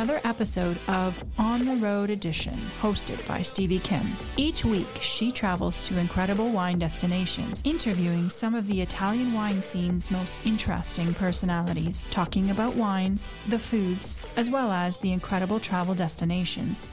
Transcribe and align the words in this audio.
Another 0.00 0.20
episode 0.24 0.78
of 0.88 1.22
On 1.38 1.62
the 1.66 1.76
Road 1.76 2.08
Edition, 2.08 2.54
hosted 2.80 3.28
by 3.28 3.42
Stevie 3.42 3.80
Kim. 3.80 4.00
Each 4.38 4.64
week, 4.64 4.88
she 5.02 5.30
travels 5.30 5.82
to 5.82 5.98
incredible 5.98 6.48
wine 6.48 6.78
destinations, 6.78 7.60
interviewing 7.66 8.30
some 8.30 8.54
of 8.54 8.66
the 8.66 8.80
Italian 8.80 9.34
wine 9.34 9.60
scene's 9.60 10.10
most 10.10 10.46
interesting 10.46 11.12
personalities, 11.12 12.08
talking 12.10 12.50
about 12.50 12.74
wines, 12.76 13.34
the 13.48 13.58
foods, 13.58 14.22
as 14.38 14.50
well 14.50 14.72
as 14.72 14.96
the 14.96 15.12
incredible 15.12 15.60
travel 15.60 15.94
destinations. 15.94 16.88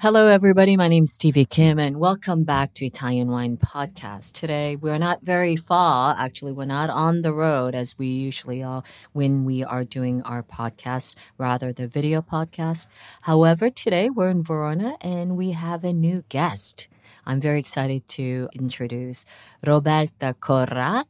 Hello, 0.00 0.26
everybody. 0.26 0.76
My 0.76 0.88
name's 0.88 1.12
Stevie 1.12 1.44
Kim, 1.46 1.78
and 1.78 1.98
welcome 1.98 2.44
back 2.44 2.74
to 2.74 2.84
Italian 2.84 3.28
Wine 3.28 3.56
Podcast. 3.56 4.32
Today, 4.32 4.76
we're 4.76 4.98
not 4.98 5.22
very 5.22 5.56
far. 5.56 6.14
Actually, 6.18 6.52
we're 6.52 6.66
not 6.66 6.90
on 6.90 7.22
the 7.22 7.32
road 7.32 7.74
as 7.74 7.96
we 7.96 8.08
usually 8.08 8.62
are 8.62 8.82
when 9.12 9.44
we 9.44 9.64
are 9.64 9.84
doing 9.84 10.20
our 10.22 10.42
podcast, 10.42 11.16
rather 11.38 11.72
the 11.72 11.86
video 11.86 12.20
podcast. 12.20 12.86
However, 13.22 13.70
today 13.70 14.10
we're 14.10 14.28
in 14.28 14.42
Verona 14.42 14.96
and 15.00 15.36
we 15.36 15.52
have 15.52 15.84
a 15.84 15.92
new 15.92 16.24
guest. 16.28 16.88
I'm 17.24 17.40
very 17.40 17.60
excited 17.60 18.06
to 18.08 18.48
introduce 18.52 19.24
Roberta 19.66 20.34
Corrà, 20.38 21.04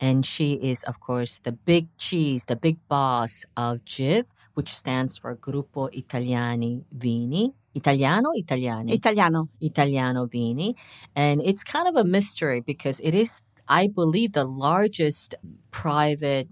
and 0.00 0.24
she 0.24 0.54
is, 0.54 0.82
of 0.84 0.98
course, 0.98 1.38
the 1.38 1.52
big 1.52 1.94
cheese, 1.98 2.46
the 2.46 2.56
big 2.56 2.78
boss 2.88 3.44
of 3.56 3.84
GIV, 3.84 4.32
which 4.54 4.72
stands 4.72 5.18
for 5.18 5.36
Gruppo 5.36 5.92
Italiani 5.92 6.84
Vini. 6.90 7.54
Italiano, 7.74 8.30
Italiani. 8.34 8.92
Italiano. 8.92 9.48
Italiano 9.60 10.26
Vini. 10.26 10.74
And 11.14 11.42
it's 11.44 11.62
kind 11.62 11.86
of 11.86 11.96
a 11.96 12.04
mystery 12.04 12.60
because 12.60 12.98
it 13.00 13.14
is, 13.14 13.42
I 13.68 13.86
believe, 13.86 14.32
the 14.32 14.44
largest 14.44 15.34
private 15.70 16.48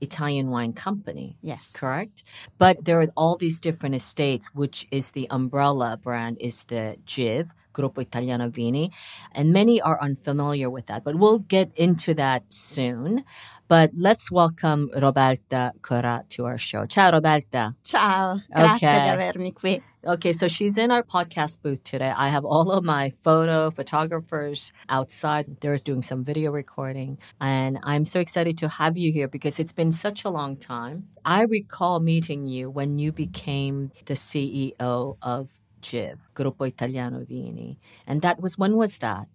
Italian 0.00 0.50
wine 0.50 0.72
company. 0.72 1.38
Yes. 1.40 1.72
Correct? 1.74 2.24
But 2.58 2.84
there 2.84 3.00
are 3.00 3.08
all 3.16 3.36
these 3.36 3.60
different 3.60 3.94
estates, 3.94 4.54
which 4.54 4.86
is 4.90 5.12
the 5.12 5.28
umbrella 5.30 5.98
brand, 6.00 6.36
is 6.40 6.64
the 6.64 6.96
GIV, 7.04 7.50
Gruppo 7.72 8.00
Italiano 8.02 8.48
Vini. 8.48 8.90
And 9.32 9.52
many 9.52 9.80
are 9.80 9.98
unfamiliar 10.00 10.70
with 10.70 10.86
that, 10.86 11.04
but 11.04 11.16
we'll 11.16 11.38
get 11.40 11.70
into 11.76 12.14
that 12.14 12.44
soon. 12.52 13.24
But 13.68 13.90
let's 13.94 14.32
welcome 14.32 14.90
Roberta 14.96 15.72
Corrà 15.82 16.26
to 16.30 16.46
our 16.46 16.56
show. 16.56 16.86
Ciao, 16.86 17.10
Roberta. 17.12 17.74
Ciao, 17.84 18.40
grazie 18.54 18.88
Okay. 18.88 19.00
di 19.00 19.08
avermi 19.10 19.52
qui. 19.54 19.82
Okay, 20.06 20.32
so 20.32 20.48
she's 20.48 20.78
in 20.78 20.90
our 20.90 21.02
podcast 21.02 21.60
booth 21.60 21.82
today. 21.84 22.10
I 22.16 22.28
have 22.28 22.44
all 22.46 22.70
of 22.70 22.82
my 22.84 23.10
photo 23.10 23.68
photographers 23.70 24.72
outside. 24.88 25.60
They're 25.60 25.76
doing 25.76 26.00
some 26.02 26.24
video 26.24 26.50
recording. 26.50 27.18
And 27.40 27.78
I'm 27.82 28.06
so 28.06 28.20
excited 28.20 28.56
to 28.58 28.68
have 28.68 28.96
you 28.96 29.12
here 29.12 29.28
because 29.28 29.58
it's 29.58 29.72
been 29.72 29.92
such 29.92 30.24
a 30.24 30.30
long 30.30 30.56
time. 30.56 31.08
I 31.24 31.42
recall 31.42 32.00
meeting 32.00 32.46
you 32.46 32.70
when 32.70 32.98
you 32.98 33.12
became 33.12 33.90
the 34.06 34.14
CEO 34.14 35.16
of 35.20 35.58
GIV, 35.80 36.18
Gruppo 36.34 36.66
Italiano 36.66 37.24
Vini. 37.24 37.78
And 38.06 38.22
that 38.22 38.40
was, 38.40 38.58
when 38.58 38.76
was 38.76 38.98
that? 38.98 39.28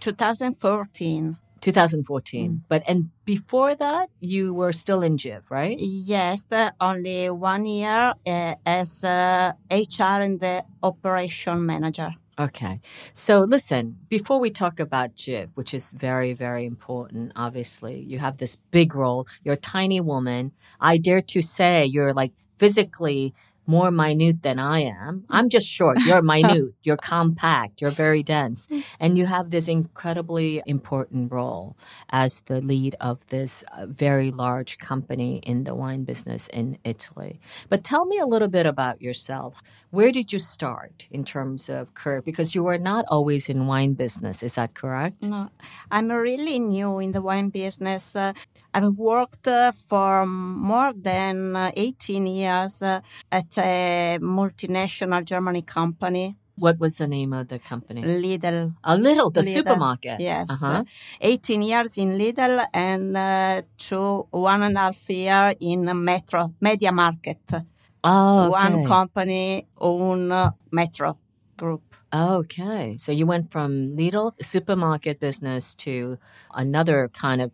2014. 0.00 1.36
2014. 1.60 2.64
But, 2.68 2.82
and 2.88 3.10
before 3.24 3.74
that, 3.74 4.08
you 4.20 4.54
were 4.54 4.72
still 4.72 5.02
in 5.02 5.16
GIV, 5.16 5.50
right? 5.50 5.76
Yes, 5.78 6.44
the 6.44 6.72
only 6.80 7.30
one 7.30 7.66
year 7.66 8.14
uh, 8.26 8.54
as 8.64 9.04
uh, 9.04 9.52
HR 9.70 10.22
and 10.22 10.40
the 10.40 10.64
operation 10.82 11.66
manager. 11.66 12.14
Okay. 12.38 12.80
So 13.12 13.40
listen, 13.40 13.98
before 14.08 14.40
we 14.40 14.50
talk 14.50 14.80
about 14.80 15.14
GIV, 15.14 15.50
which 15.54 15.74
is 15.74 15.92
very, 15.92 16.32
very 16.32 16.64
important, 16.64 17.32
obviously, 17.36 18.00
you 18.00 18.18
have 18.18 18.38
this 18.38 18.56
big 18.70 18.94
role. 18.94 19.26
You're 19.44 19.54
a 19.54 19.58
tiny 19.58 20.00
woman. 20.00 20.52
I 20.80 20.96
dare 20.96 21.20
to 21.20 21.42
say 21.42 21.84
you're 21.84 22.14
like 22.14 22.32
physically 22.56 23.34
more 23.70 23.90
minute 23.90 24.42
than 24.42 24.58
I 24.58 24.80
am. 24.80 25.24
I'm 25.30 25.48
just 25.48 25.68
short. 25.68 25.96
You're 26.06 26.22
minute. 26.34 26.74
You're 26.82 26.96
compact. 26.96 27.80
You're 27.80 27.98
very 28.04 28.22
dense. 28.22 28.68
And 28.98 29.16
you 29.18 29.26
have 29.26 29.50
this 29.50 29.68
incredibly 29.68 30.62
important 30.66 31.32
role 31.32 31.76
as 32.10 32.42
the 32.50 32.60
lead 32.60 32.96
of 33.00 33.26
this 33.26 33.64
uh, 33.76 33.86
very 33.86 34.30
large 34.30 34.78
company 34.78 35.32
in 35.50 35.64
the 35.64 35.74
wine 35.74 36.04
business 36.04 36.48
in 36.48 36.78
Italy. 36.84 37.40
But 37.68 37.84
tell 37.84 38.04
me 38.06 38.18
a 38.18 38.26
little 38.26 38.48
bit 38.48 38.66
about 38.66 39.00
yourself. 39.00 39.62
Where 39.90 40.12
did 40.12 40.32
you 40.32 40.38
start 40.38 41.06
in 41.10 41.24
terms 41.24 41.68
of 41.68 41.94
career? 41.94 42.22
Because 42.22 42.54
you 42.54 42.62
were 42.64 42.78
not 42.78 43.04
always 43.08 43.48
in 43.48 43.66
wine 43.66 43.94
business. 43.94 44.42
Is 44.42 44.54
that 44.54 44.74
correct? 44.74 45.22
No, 45.24 45.48
I'm 45.90 46.08
really 46.10 46.58
new 46.58 46.98
in 46.98 47.12
the 47.12 47.22
wine 47.22 47.50
business. 47.50 48.16
Uh, 48.16 48.32
I've 48.74 48.96
worked 48.96 49.46
uh, 49.48 49.72
for 49.72 50.26
more 50.26 50.92
than 50.92 51.56
uh, 51.56 51.70
18 51.76 52.26
years 52.26 52.82
uh, 52.82 53.00
at 53.32 53.58
a 53.60 54.18
multinational 54.20 55.24
Germany 55.24 55.62
company, 55.62 56.36
What 56.56 56.78
was 56.78 56.98
the 56.98 57.06
name 57.08 57.32
of 57.32 57.48
the 57.48 57.58
company? 57.58 58.02
Lidl. 58.02 58.74
A 58.84 58.94
little, 58.96 59.30
the 59.30 59.40
Lidl. 59.40 59.54
supermarket. 59.56 60.20
Yes. 60.20 60.62
Uh-huh. 60.62 60.84
18 61.20 61.62
years 61.62 61.96
in 61.96 62.18
Lidl 62.18 62.64
and 62.74 63.16
uh, 63.16 63.62
two, 63.78 64.26
one 64.30 64.62
and 64.62 64.76
a 64.76 64.80
half 64.80 65.08
year 65.08 65.54
in 65.60 65.88
Metro, 66.04 66.52
MediaMarkt. 66.60 67.64
Oh, 68.04 68.40
okay. 68.40 68.50
One 68.50 68.86
company 68.86 69.66
own 69.78 70.32
uh, 70.32 70.50
Metro 70.70 71.16
Group. 71.56 71.82
Okay. 72.12 72.96
So 72.98 73.12
you 73.12 73.24
went 73.26 73.50
from 73.50 73.96
Lidl 73.96 74.32
supermarket 74.42 75.18
business 75.20 75.74
to 75.76 76.18
another 76.54 77.08
kind 77.08 77.40
of 77.40 77.52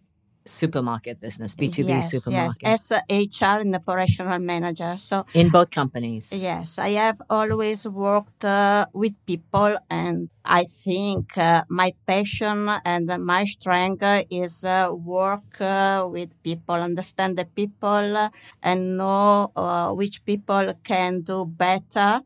supermarket 0.48 1.20
business, 1.20 1.54
B2B 1.54 1.88
yes, 1.88 2.10
supermarket. 2.10 2.62
Yes, 2.62 2.92
as 2.92 3.02
a 3.10 3.14
HR 3.14 3.60
and 3.60 3.74
operational 3.74 4.38
manager. 4.38 4.96
So, 4.96 5.26
In 5.34 5.50
both 5.50 5.70
companies. 5.70 6.32
yes, 6.32 6.78
I 6.78 6.90
have 6.90 7.20
always 7.28 7.86
worked 7.88 8.44
uh, 8.44 8.86
with 8.92 9.14
people, 9.26 9.76
and 9.90 10.28
I 10.44 10.64
think 10.64 11.36
uh, 11.38 11.64
my 11.68 11.92
passion 12.06 12.68
and 12.84 13.10
my 13.24 13.44
strength 13.44 14.02
uh, 14.02 14.22
is 14.30 14.64
uh, 14.64 14.90
work 14.92 15.60
uh, 15.60 16.06
with 16.10 16.30
people, 16.42 16.76
understand 16.76 17.36
the 17.36 17.44
people, 17.44 18.16
uh, 18.16 18.30
and 18.62 18.96
know 18.98 19.52
uh, 19.56 19.90
which 19.92 20.24
people 20.24 20.72
can 20.84 21.22
do 21.22 21.44
better. 21.44 22.20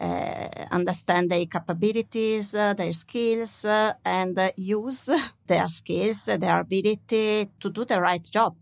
Uh, 0.00 0.48
understand 0.72 1.30
their 1.30 1.46
capabilities, 1.46 2.54
uh, 2.54 2.74
their 2.74 2.92
skills, 2.92 3.64
uh, 3.64 3.92
and 4.04 4.36
uh, 4.38 4.50
use 4.56 5.08
their 5.46 5.68
skills, 5.68 6.24
their 6.24 6.60
ability 6.60 7.48
to 7.60 7.70
do 7.70 7.84
the 7.84 8.00
right 8.00 8.24
job. 8.24 8.56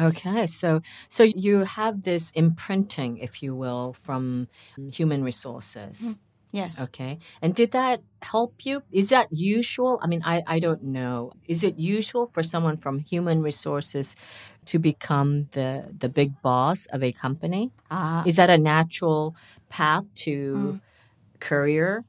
Okay, 0.00 0.46
so 0.46 0.80
so 1.08 1.24
you 1.24 1.64
have 1.64 2.02
this 2.02 2.30
imprinting, 2.30 3.18
if 3.18 3.42
you 3.42 3.54
will, 3.54 3.92
from 3.92 4.48
human 4.90 5.24
resources. 5.24 6.16
Yes. 6.52 6.88
Okay, 6.88 7.18
and 7.42 7.54
did 7.54 7.72
that 7.72 8.00
help 8.22 8.64
you? 8.64 8.82
Is 8.90 9.10
that 9.10 9.28
usual? 9.30 9.98
I 10.02 10.06
mean, 10.06 10.22
I 10.24 10.42
I 10.46 10.58
don't 10.60 10.82
know. 10.82 11.32
Is 11.46 11.62
it 11.64 11.78
usual 11.78 12.26
for 12.26 12.42
someone 12.42 12.78
from 12.78 13.00
human 13.00 13.42
resources 13.42 14.16
to 14.66 14.78
become 14.78 15.48
the 15.52 15.92
the 15.96 16.08
big 16.08 16.40
boss 16.42 16.86
of 16.86 17.02
a 17.02 17.12
company? 17.12 17.72
Uh, 17.90 18.22
Is 18.26 18.36
that 18.36 18.50
a 18.50 18.58
natural 18.58 19.34
path 19.68 20.04
to 20.26 20.78
Mm. 20.78 20.80
career? 21.40 22.04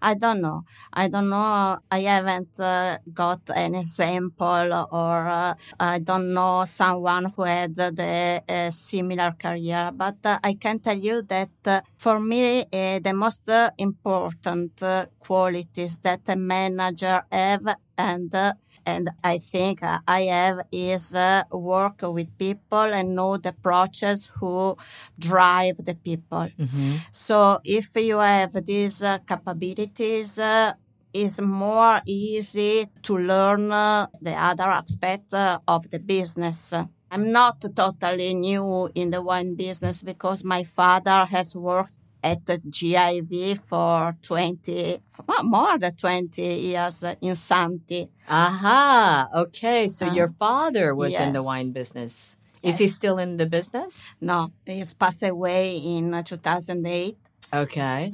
I 0.00 0.14
don't 0.14 0.40
know. 0.40 0.64
I 0.92 1.08
don't 1.08 1.28
know. 1.28 1.78
I 1.90 2.00
haven't 2.00 2.58
uh, 2.60 2.98
got 3.12 3.40
an 3.54 3.74
example, 3.74 4.86
or 4.90 5.28
uh, 5.28 5.54
I 5.80 5.98
don't 5.98 6.32
know 6.34 6.64
someone 6.66 7.26
who 7.26 7.42
had 7.42 7.74
the 7.74 8.42
uh, 8.48 8.70
similar 8.70 9.32
career. 9.32 9.90
But 9.94 10.16
uh, 10.24 10.38
I 10.42 10.54
can 10.54 10.78
tell 10.80 10.98
you 10.98 11.22
that 11.22 11.50
uh, 11.66 11.80
for 11.98 12.20
me, 12.20 12.62
uh, 12.62 12.98
the 13.00 13.12
most 13.14 13.48
important 13.78 14.82
qualities 15.20 15.98
that 15.98 16.20
a 16.28 16.36
manager 16.36 17.22
have, 17.30 17.66
and 18.10 18.34
uh, 18.34 18.52
and 18.84 19.10
I 19.22 19.38
think 19.38 19.82
uh, 19.82 19.98
I 20.08 20.20
have 20.36 20.58
is 20.72 21.14
uh, 21.14 21.44
work 21.52 22.02
with 22.02 22.36
people 22.38 22.86
and 22.98 23.14
know 23.14 23.36
the 23.36 23.50
approaches 23.50 24.28
who 24.38 24.76
drive 25.18 25.76
the 25.88 25.94
people. 25.94 26.48
hmm 26.58 26.94
So 27.10 27.60
if 27.64 27.94
you 27.96 28.18
have 28.18 28.54
these 28.66 29.02
uh, 29.02 29.18
capabilities, 29.30 30.38
uh, 30.38 30.72
it's 31.12 31.40
more 31.40 32.00
easy 32.06 32.88
to 33.06 33.12
learn 33.18 33.70
uh, 33.70 34.06
the 34.20 34.34
other 34.34 34.68
aspect 34.82 35.32
of 35.68 35.90
the 35.90 36.00
business. 36.00 36.72
I'm 37.12 37.30
not 37.30 37.60
totally 37.76 38.32
new 38.32 38.88
in 38.94 39.10
the 39.10 39.20
wine 39.20 39.54
business 39.54 40.02
because 40.02 40.44
my 40.44 40.64
father 40.64 41.26
has 41.26 41.54
worked 41.54 41.92
at 42.22 42.46
the 42.46 42.58
GIV 42.58 43.58
for 43.58 44.16
20, 44.22 44.98
well, 45.26 45.42
more 45.44 45.78
than 45.78 45.94
20 45.96 46.42
years 46.42 47.04
in 47.20 47.34
Santi. 47.34 48.08
Aha. 48.28 49.28
Okay. 49.34 49.88
So 49.88 50.06
Uh, 50.06 50.14
your 50.14 50.28
father 50.28 50.94
was 50.94 51.14
in 51.18 51.32
the 51.32 51.42
wine 51.42 51.72
business. 51.72 52.36
Is 52.62 52.78
he 52.78 52.86
still 52.86 53.18
in 53.18 53.38
the 53.38 53.46
business? 53.46 54.10
No, 54.20 54.52
he's 54.64 54.94
passed 54.94 55.24
away 55.24 55.76
in 55.78 56.14
uh, 56.14 56.22
2008. 56.22 57.16
Okay. 57.52 58.10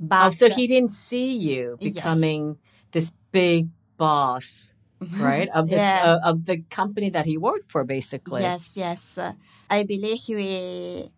But 0.00 0.26
Oh, 0.26 0.30
so 0.30 0.48
he 0.48 0.66
didn't 0.66 0.90
see 0.90 1.36
you 1.36 1.76
Yes. 1.80 1.92
becoming 1.92 2.56
this 2.92 3.12
big 3.30 3.68
boss, 3.98 4.72
right? 5.20 5.48
Of 5.52 5.68
this 5.68 5.84
Yeah. 5.84 6.16
uh, 6.24 6.30
of 6.30 6.46
the 6.46 6.64
company 6.70 7.10
that 7.10 7.26
he 7.26 7.36
worked 7.36 7.70
for, 7.70 7.84
basically. 7.84 8.40
Yes, 8.42 8.74
yes. 8.76 9.18
Uh, 9.18 9.32
I 9.68 9.82
believe 9.84 10.20
he 10.26 11.10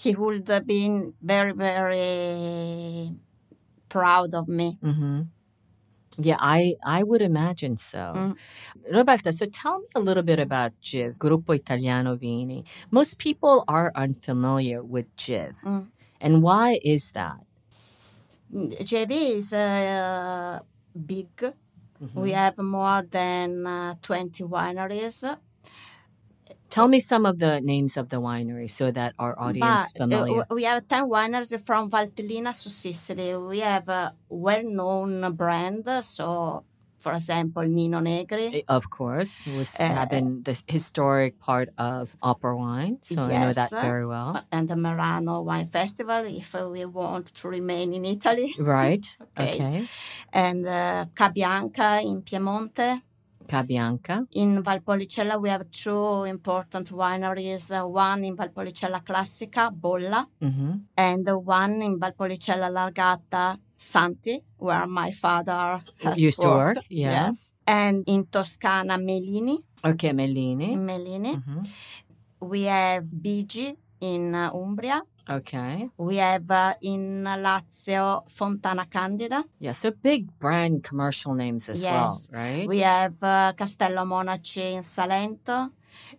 he 0.00 0.14
would 0.14 0.46
have 0.48 0.66
been 0.66 1.14
very, 1.22 1.52
very 1.52 3.10
proud 3.88 4.30
of 4.34 4.46
me. 4.48 4.68
hmm 4.82 5.22
Yeah, 6.28 6.38
I 6.58 6.74
I 6.98 7.00
would 7.08 7.22
imagine 7.22 7.76
so. 7.78 8.04
Mm. 8.18 8.34
Roberta, 8.98 9.30
so 9.32 9.46
tell 9.46 9.78
me 9.84 9.88
a 9.94 10.02
little 10.08 10.26
bit 10.30 10.40
about 10.48 10.72
GIV, 10.82 11.14
Gruppo 11.24 11.54
Italiano 11.54 12.16
Vini. 12.16 12.60
Most 12.90 13.18
people 13.26 13.56
are 13.76 13.88
unfamiliar 14.04 14.82
with 14.94 15.06
GIV, 15.16 15.54
Mm. 15.64 15.84
and 16.24 16.32
why 16.42 16.80
is 16.94 17.12
that? 17.18 17.40
GIV 18.88 19.12
is 19.38 19.52
uh, 19.52 20.58
big. 20.94 21.28
Mm-hmm. 21.38 22.20
We 22.22 22.30
have 22.32 22.56
more 22.58 23.02
than 23.18 23.66
uh, 23.66 23.94
20 24.02 24.44
wineries. 24.44 25.22
Tell 26.70 26.86
me 26.88 27.00
some 27.00 27.24
of 27.26 27.38
the 27.38 27.60
names 27.60 27.96
of 27.96 28.08
the 28.10 28.20
wineries 28.20 28.70
so 28.70 28.90
that 28.90 29.14
our 29.18 29.34
audience 29.38 29.92
But, 29.92 30.02
uh, 30.02 30.04
familiar. 30.04 30.44
w- 30.44 30.54
we 30.54 30.64
have 30.64 30.86
10 30.86 31.08
wineries 31.08 31.54
from 31.64 31.90
Valtellina 31.90 32.52
to 32.62 32.68
Sicily. 32.68 33.34
We 33.36 33.60
have 33.60 33.88
a 33.88 34.14
well-known 34.28 35.32
brand. 35.32 35.88
So, 36.04 36.64
for 36.98 37.12
example, 37.14 37.62
Nino 37.62 38.00
Negri. 38.00 38.64
of 38.68 38.90
course, 38.90 39.46
was 39.46 39.74
Uh, 39.80 39.88
having 39.88 40.42
the 40.42 40.60
historic 40.68 41.38
part 41.40 41.68
of 41.78 42.16
opera 42.20 42.54
wine, 42.56 42.98
so 43.02 43.22
I 43.24 43.38
know 43.38 43.52
that 43.52 43.70
very 43.70 44.04
well. 44.06 44.42
and 44.52 44.68
the 44.68 44.74
Merano 44.74 45.42
Wine 45.44 45.66
Festival, 45.66 46.24
if 46.26 46.54
uh, 46.54 46.68
we 46.68 46.84
want 46.84 47.26
to 47.34 47.48
remain 47.48 47.94
in 47.94 48.04
Italy. 48.04 48.54
Right. 48.58 49.06
Okay. 49.38 49.54
Okay. 49.54 49.86
And 50.32 50.66
uh, 50.66 51.06
Ca' 51.14 51.30
Bianca 51.32 52.00
in 52.02 52.22
Piemonte. 52.22 53.02
Ca' 53.48 53.62
Bianca. 53.62 54.26
In 54.34 54.62
Valpolicella, 54.62 55.40
we 55.40 55.48
have 55.48 55.70
two 55.70 56.24
important 56.24 56.90
wineries. 56.92 57.72
Uh, 57.72 57.88
one 57.88 58.24
in 58.24 58.36
Valpolicella 58.36 59.02
Classica, 59.02 59.70
Bolla, 59.72 60.26
hmm 60.40 60.72
and 60.96 61.24
the 61.26 61.38
one 61.38 61.80
in 61.82 61.98
Valpolicella 61.98 62.68
Largata, 62.68 63.56
Santi, 63.74 64.42
where 64.58 64.86
my 64.86 65.10
father 65.12 65.80
has 66.02 66.20
Used 66.20 66.42
to 66.42 66.48
work, 66.48 66.76
yeah. 66.90 67.28
Yes. 67.28 67.54
And 67.66 68.04
in 68.06 68.26
Toscana, 68.26 68.98
Melini. 68.98 69.56
Okay, 69.82 70.12
Melini. 70.12 70.72
In 70.72 70.84
Melini. 70.84 71.34
hmm 71.34 71.60
We 72.40 72.64
have 72.64 73.06
Bigi 73.22 73.74
in 74.00 74.34
uh, 74.34 74.50
Umbria. 74.52 75.00
Okay. 75.30 75.90
We 75.98 76.16
have 76.16 76.50
uh, 76.50 76.74
in 76.82 77.24
Lazio 77.24 78.24
Fontana 78.30 78.86
Candida. 78.86 79.44
Yeah, 79.60 79.72
so 79.72 79.90
big 79.90 80.38
brand 80.38 80.84
commercial 80.84 81.34
names 81.34 81.68
as 81.68 81.82
Yes. 81.82 82.30
well, 82.32 82.40
right? 82.40 82.66
We 82.68 82.78
have 82.80 83.22
uh, 83.22 83.52
Castello 83.56 84.04
Monaci 84.04 84.72
in 84.74 84.80
Salento. 84.82 85.70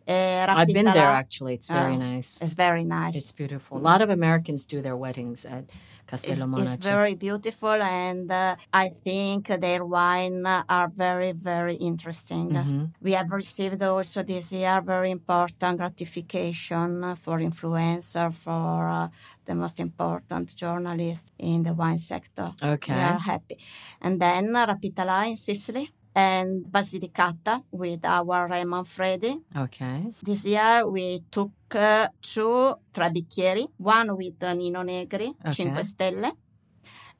Uh, 0.07 0.45
I've 0.59 0.67
been 0.79 0.85
there 0.85 1.13
actually. 1.23 1.53
It's 1.55 1.67
very 1.67 1.95
Oh, 1.95 1.97
nice. 2.11 2.41
It's 2.41 2.53
very 2.53 2.83
nice. 2.83 3.15
It's 3.15 3.31
beautiful. 3.31 3.77
A 3.77 3.83
lot 3.91 4.01
of 4.01 4.09
Americans 4.09 4.65
do 4.65 4.81
their 4.81 4.97
weddings 4.97 5.45
at 5.45 5.65
It's, 5.65 6.23
Castello 6.23 6.59
it's 6.61 6.75
Monaci. 6.75 6.91
very 6.95 7.15
beautiful, 7.15 7.77
and 8.05 8.31
uh, 8.31 8.55
I 8.73 8.89
think 9.05 9.47
their 9.65 9.85
wine 9.85 10.43
are 10.77 10.89
very, 11.05 11.31
very 11.33 11.75
interesting. 11.75 12.47
Mhm. 12.51 12.81
We 13.07 13.11
have 13.19 13.29
received 13.31 13.81
also 13.83 14.23
this 14.23 14.51
year 14.51 14.81
very 14.81 15.11
important 15.11 15.77
gratification 15.77 17.15
for 17.15 17.39
influencer, 17.39 18.33
for 18.33 18.89
uh, 18.89 19.07
the 19.45 19.55
most 19.55 19.79
important 19.79 20.55
journalist 20.55 21.31
in 21.37 21.63
the 21.63 21.73
wine 21.73 21.99
sector. 21.99 22.53
Okay. 22.73 22.93
We 22.95 22.99
are 23.01 23.19
happy. 23.19 23.57
And 24.01 24.19
then 24.19 24.55
uh, 24.55 24.65
Rapitalà 24.67 25.27
in 25.27 25.37
Sicily 25.37 25.91
and 26.15 26.65
Basilicata 26.65 27.63
with 27.71 28.03
our 28.05 28.47
Re 28.49 28.63
Manfredi. 28.65 29.41
Okay. 29.55 30.11
This 30.23 30.45
year 30.45 30.87
we 30.87 31.21
took 31.31 31.51
uh, 31.75 32.07
two 32.21 32.75
Tre 32.93 33.09
Bicchieri, 33.09 33.67
one 33.77 34.15
with 34.17 34.43
uh, 34.43 34.53
Nino 34.53 34.81
Negri, 34.83 35.33
Okay. 35.45 35.51
Cinque 35.51 35.83
Stelle, 35.83 36.31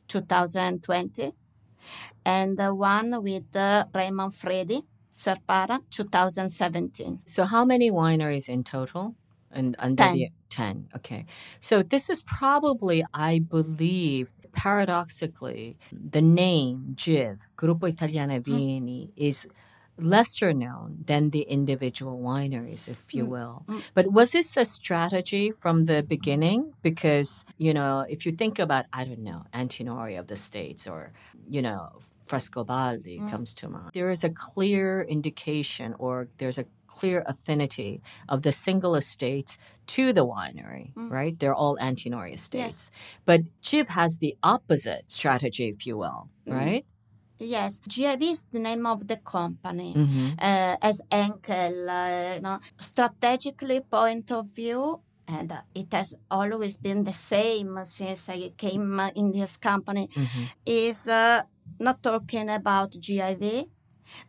2020, 0.08 1.32
and 2.26 2.60
uh, 2.60 2.72
one 2.72 3.22
with 3.24 3.56
uh, 3.56 3.86
Re 3.94 4.10
Manfredi, 4.12 4.82
Serpara, 5.12 5.80
2017. 5.90 7.20
So 7.26 7.44
how 7.46 7.66
many 7.66 7.92
wineries 7.92 8.50
in 8.50 8.64
total? 8.64 9.16
And 9.52 9.76
under 9.80 10.04
Ten. 10.04 10.14
the 10.16 10.30
ten. 10.50 10.88
Okay. 10.96 11.26
So 11.60 11.82
this 11.82 12.10
is 12.10 12.22
probably, 12.22 13.04
I 13.16 13.40
believe, 13.40 14.32
paradoxically, 14.64 15.78
the 16.16 16.22
name 16.22 16.78
GIV, 17.04 17.38
Gruppo 17.58 17.86
Italiana 17.96 18.38
Vini, 18.40 19.12
is 19.16 19.48
lesser 20.16 20.52
known 20.64 20.90
than 21.10 21.24
the 21.36 21.44
individual 21.58 22.16
wineries, 22.32 22.84
if 22.96 23.02
you 23.18 23.24
Mm. 23.26 23.30
will. 23.36 23.58
Mm. 23.68 23.82
But 23.98 24.06
was 24.18 24.32
this 24.36 24.50
a 24.64 24.66
strategy 24.80 25.46
from 25.64 25.76
the 25.92 26.00
beginning? 26.16 26.62
Because, 26.90 27.30
you 27.66 27.74
know, 27.78 27.94
if 28.16 28.20
you 28.26 28.32
think 28.42 28.56
about, 28.66 28.86
I 29.00 29.02
don't 29.08 29.26
know, 29.30 29.42
Antinori 29.62 30.16
of 30.22 30.26
the 30.32 30.36
States 30.50 30.88
or, 30.94 31.02
you 31.56 31.62
know, 31.68 31.82
Frescobaldi 32.30 33.18
Mm. 33.20 33.30
comes 33.34 33.50
to 33.60 33.66
mind. 33.76 33.92
There 34.00 34.12
is 34.18 34.24
a 34.24 34.30
clear 34.50 34.88
indication 35.16 35.88
or 36.04 36.16
there's 36.40 36.60
a 36.64 36.66
clear 36.98 37.20
affinity 37.34 38.02
of 38.34 38.38
the 38.46 38.52
single 38.66 38.94
estates 39.04 39.54
to 39.96 40.04
the 40.18 40.26
winery, 40.36 40.86
Mm. 40.96 41.10
right? 41.20 41.34
They're 41.40 41.60
all 41.64 41.76
Antinori 41.88 42.34
estates. 42.40 42.82
But 43.30 43.42
GIV 43.68 43.88
has 44.00 44.12
the 44.24 44.34
opposite 44.54 45.04
strategy, 45.20 45.66
if 45.74 45.80
you 45.88 45.96
will, 46.04 46.22
Mm. 46.48 46.54
right? 46.62 46.86
Yes, 47.56 47.72
GIV 47.94 48.22
is 48.36 48.42
the 48.52 48.60
name 48.70 48.86
of 48.94 49.00
the 49.12 49.16
company. 49.38 49.92
Mm-hmm. 49.96 50.28
uh, 50.50 50.76
as 50.90 50.98
Enkel, 51.24 51.76
uh, 51.88 52.36
you 52.36 52.42
know, 52.46 52.60
strategically 52.78 53.80
point 53.98 54.28
of 54.32 54.46
view, 54.60 55.00
and 55.36 55.52
uh, 55.52 55.62
it 55.82 55.90
has 55.94 56.10
always 56.30 56.76
been 56.78 57.04
the 57.06 57.14
same 57.34 57.72
since 57.86 58.28
I 58.30 58.52
came 58.58 59.00
in 59.16 59.32
this 59.32 59.54
company, 59.58 60.06
Mm-hmm. 60.16 60.44
is 60.66 61.08
uh, 61.08 61.44
not 61.80 61.98
talking 62.04 62.50
about 62.50 62.92
GIV, 63.06 63.44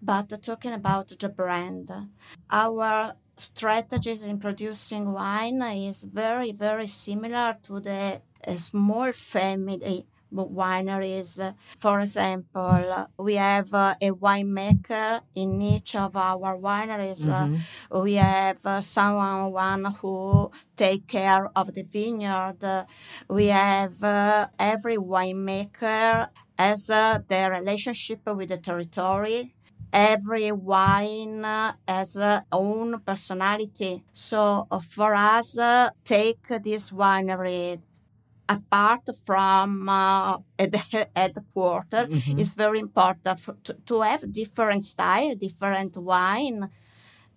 but 0.03 0.31
talking 0.43 0.73
about 0.73 1.09
the 1.19 1.29
brand. 1.29 1.91
Our 2.51 3.15
strategies 3.37 4.25
in 4.25 4.39
producing 4.39 5.13
wine 5.13 5.63
is 5.63 6.05
very, 6.05 6.53
very 6.53 6.87
similar 6.87 7.57
to 7.65 7.81
the 7.81 8.21
uh, 8.47 8.57
small 8.57 9.13
family 9.13 10.07
wineries. 10.33 11.55
For 11.79 12.01
example, 12.01 13.07
we 13.19 13.35
have 13.35 13.73
uh, 13.75 13.95
a 14.01 14.11
winemaker 14.11 15.23
in 15.35 15.61
each 15.63 15.97
of 15.97 16.17
our 16.17 16.57
wineries. 16.57 17.29
Uh, 17.29 17.49
Mm-hmm. 17.49 18.03
we 18.03 18.15
have 18.15 18.59
uh, 18.65 18.81
someone 18.81 19.85
who 20.01 20.51
take 20.77 21.07
care 21.09 21.51
of 21.57 21.75
the 21.75 21.83
vineyard. 21.83 22.87
We 23.29 23.47
have 23.49 24.03
uh, 24.03 24.49
every 24.59 24.97
winemaker 24.97 26.29
has 26.59 26.91
uh, 26.91 27.19
their 27.29 27.51
relationship 27.51 28.21
with 28.27 28.49
the 28.51 28.59
territory. 28.59 29.55
Every 29.93 30.53
wine 30.53 31.45
uh, 31.45 31.73
has 31.89 32.17
its 32.17 32.45
own 32.53 33.01
personality. 33.01 34.05
So 34.13 34.67
uh, 34.71 34.81
for 34.81 35.15
us, 35.15 35.59
uh, 35.59 35.91
take 36.05 36.47
this 36.63 36.91
winery 36.91 37.81
apart 38.49 39.09
from 39.25 39.89
uh, 39.89 40.39
at 40.59 40.73
the 40.73 40.83
headquarters 41.17 42.09
Mhm. 42.09 42.39
is 42.41 42.55
very 42.55 42.81
important 42.81 43.39
for, 43.39 43.55
to, 43.65 43.73
to 43.87 44.01
have 44.03 44.33
different 44.33 44.85
style, 44.85 45.35
different 45.37 45.97
wine, 45.97 46.69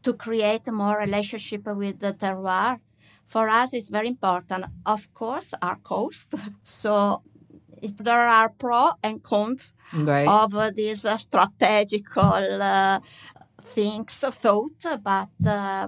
to 0.03 0.13
create 0.13 0.71
more 0.71 0.97
relationship 0.99 1.65
with 1.67 1.99
the 1.99 2.13
terroir. 2.13 2.79
For 3.27 3.49
us, 3.49 3.73
it's 3.73 3.89
very 3.89 4.07
important. 4.09 4.65
Of 4.85 5.13
course, 5.13 5.53
our 5.61 5.77
cost. 5.83 6.33
So 6.63 7.21
there 7.97 8.27
are 8.27 8.49
pro 8.49 8.91
and 9.03 9.21
cons 9.23 9.75
Right. 9.93 10.27
of 10.27 10.55
uh, 10.55 10.71
these 10.75 11.05
uh, 11.05 11.17
strategical 11.17 12.61
uh, 12.61 12.99
things 13.61 14.23
thought, 14.41 15.01
but 15.03 15.29
uh, 15.47 15.87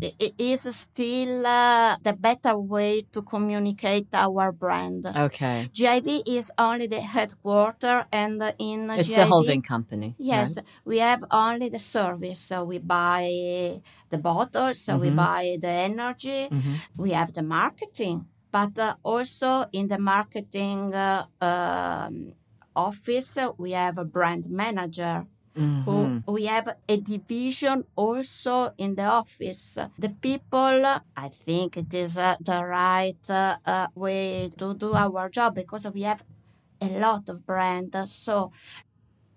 it 0.00 0.34
is 0.38 0.62
still 0.76 1.46
uh, 1.46 1.96
the 2.02 2.12
better 2.14 2.56
way 2.58 3.02
to 3.12 3.22
communicate 3.22 4.08
our 4.12 4.52
brand. 4.52 5.06
Okay. 5.06 5.68
GIV 5.72 6.22
is 6.26 6.50
only 6.58 6.86
the 6.86 7.00
headquarter 7.00 8.06
and 8.12 8.42
in 8.58 8.90
It's 8.90 9.08
GIV, 9.08 9.16
the 9.16 9.26
holding 9.26 9.62
company. 9.62 10.14
Yes, 10.18 10.58
we 10.84 10.98
have 10.98 11.24
only 11.30 11.68
the 11.68 11.78
service. 11.78 12.40
So 12.40 12.64
we 12.64 12.78
buy 12.78 13.80
the 14.10 14.18
bottles, 14.18 14.80
so 14.80 14.96
we 14.98 15.10
Mhm. 15.10 15.16
buy 15.16 15.56
the 15.60 15.68
energy, 15.90 16.42
right? 16.42 16.52
Mhm. 16.52 16.74
we 16.96 17.10
have 17.12 17.32
the 17.32 17.42
marketing, 17.42 18.26
but 18.54 18.78
uh, 18.78 18.94
also 19.02 19.66
in 19.72 19.88
the 19.88 19.98
marketing 19.98 20.94
uh, 20.94 21.26
um, 21.40 22.34
office, 22.76 23.36
uh, 23.36 23.50
we 23.58 23.72
have 23.72 23.98
a 23.98 24.04
brand 24.16 24.44
manager 24.62 25.26
Mhm. 25.56 25.84
who 25.84 26.32
we 26.36 26.46
have 26.46 26.68
a 26.88 26.96
division 26.98 27.84
also 27.96 28.72
in 28.78 28.96
the 28.96 29.04
office. 29.22 29.78
The 29.98 30.10
people, 30.28 30.78
I 31.26 31.28
think 31.46 31.76
it 31.76 31.92
is 31.94 32.18
uh, 32.18 32.36
the 32.40 32.60
right 32.64 33.24
uh, 33.30 33.56
uh, 33.66 33.88
way 33.94 34.50
to 34.58 34.74
do 34.74 34.94
our 34.94 35.28
job 35.30 35.54
because 35.54 35.86
we 35.94 36.02
have 36.02 36.22
a 36.80 36.88
lot 37.00 37.28
of 37.28 37.46
brands. 37.46 38.12
So 38.26 38.52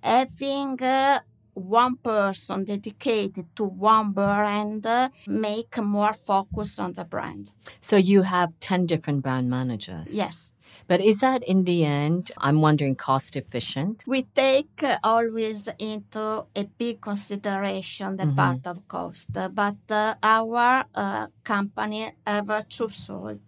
having 0.03 0.81
uh, 0.81 1.19
one 1.57 1.95
person 1.97 2.63
dedicated 2.65 3.45
to 3.55 3.63
one 3.65 4.11
brand 4.11 4.85
uh, 4.85 5.09
make 5.27 5.77
more 5.81 6.13
focus 6.13 6.77
on 6.79 6.93
the 6.93 7.03
brand. 7.03 7.51
So 7.79 7.95
you 7.97 8.21
have 8.23 8.53
10 8.59 8.85
different 8.85 9.23
brand 9.23 9.49
managers. 9.49 10.13
Yes. 10.13 10.51
But 10.87 11.01
is 11.01 11.19
that 11.19 11.43
in 11.43 11.63
the 11.63 11.83
end, 11.85 12.31
I'm 12.37 12.61
wondering, 12.61 12.95
cost 12.95 13.35
efficient? 13.35 14.03
We 14.05 14.23
take 14.23 14.83
uh, 14.83 14.97
always 15.03 15.69
into 15.79 16.45
a 16.55 16.63
big 16.77 17.01
consideration 17.01 18.17
the 18.17 18.25
Mhm. 18.25 18.35
part 18.35 18.67
of 18.67 18.87
cost, 18.87 19.29
but 19.33 19.77
uh, 19.89 20.15
our 20.21 20.85
uh, 20.93 21.27
company 21.43 22.11
have 22.25 22.67
two 22.69 22.89
souls. 22.89 23.39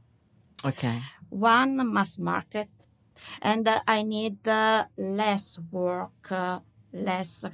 Okay. 0.65 0.99
One 1.29 1.93
mass 1.93 2.17
market, 2.17 2.69
and 3.41 3.67
uh, 3.67 3.79
I 3.87 4.01
need 4.03 4.47
uh, 4.47 4.85
less 4.97 5.59
work, 5.71 6.31
uh, 6.31 6.59
less 6.91 7.45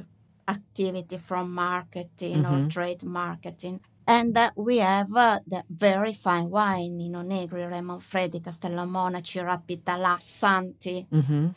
activity 0.47 1.17
from 1.17 1.53
marketing 1.53 2.45
or 2.45 2.57
Mhm. 2.61 2.69
trade 2.69 3.03
marketing. 3.03 3.79
And 4.07 4.37
uh, 4.37 4.51
we 4.55 4.77
have 4.77 5.11
uh, 5.15 5.39
the 5.47 5.63
very 5.67 6.13
fine 6.13 6.49
wine, 6.51 6.95
Nino 6.97 7.23
Negri, 7.23 7.63
Re 7.65 7.81
Manfredi, 7.81 8.39
Castello 8.39 8.85
Monaci, 8.85 9.41
Rapita, 9.41 10.21
Santi. 10.21 11.07
Mm-hmm. 11.11 11.47